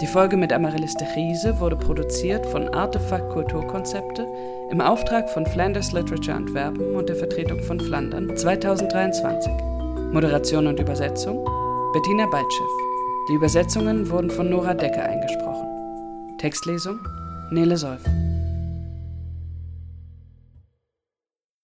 Die 0.02 0.08
Folge 0.08 0.36
mit 0.36 0.52
Amaryllis 0.52 0.94
de 0.94 1.06
Riese 1.14 1.60
wurde 1.60 1.76
produziert 1.76 2.44
von 2.46 2.68
Artefakt 2.74 3.30
Kulturkonzepte 3.30 4.26
im 4.72 4.80
Auftrag 4.80 5.30
von 5.30 5.46
Flanders 5.46 5.92
Literature 5.92 6.36
Antwerpen 6.36 6.96
und 6.96 7.08
der 7.08 7.14
Vertretung 7.14 7.60
von 7.60 7.78
Flandern 7.78 8.36
2023. 8.36 9.52
Moderation 10.12 10.66
und 10.66 10.80
Übersetzung 10.80 11.44
Bettina 11.92 12.26
Beitschiff. 12.26 12.72
Die 13.28 13.34
Übersetzungen 13.34 14.10
wurden 14.10 14.30
von 14.30 14.50
Nora 14.50 14.74
Decker 14.74 15.04
eingesprochen. 15.04 15.68
Textlesung 16.38 16.98
Nele 17.52 17.76
Solf. 17.76 18.02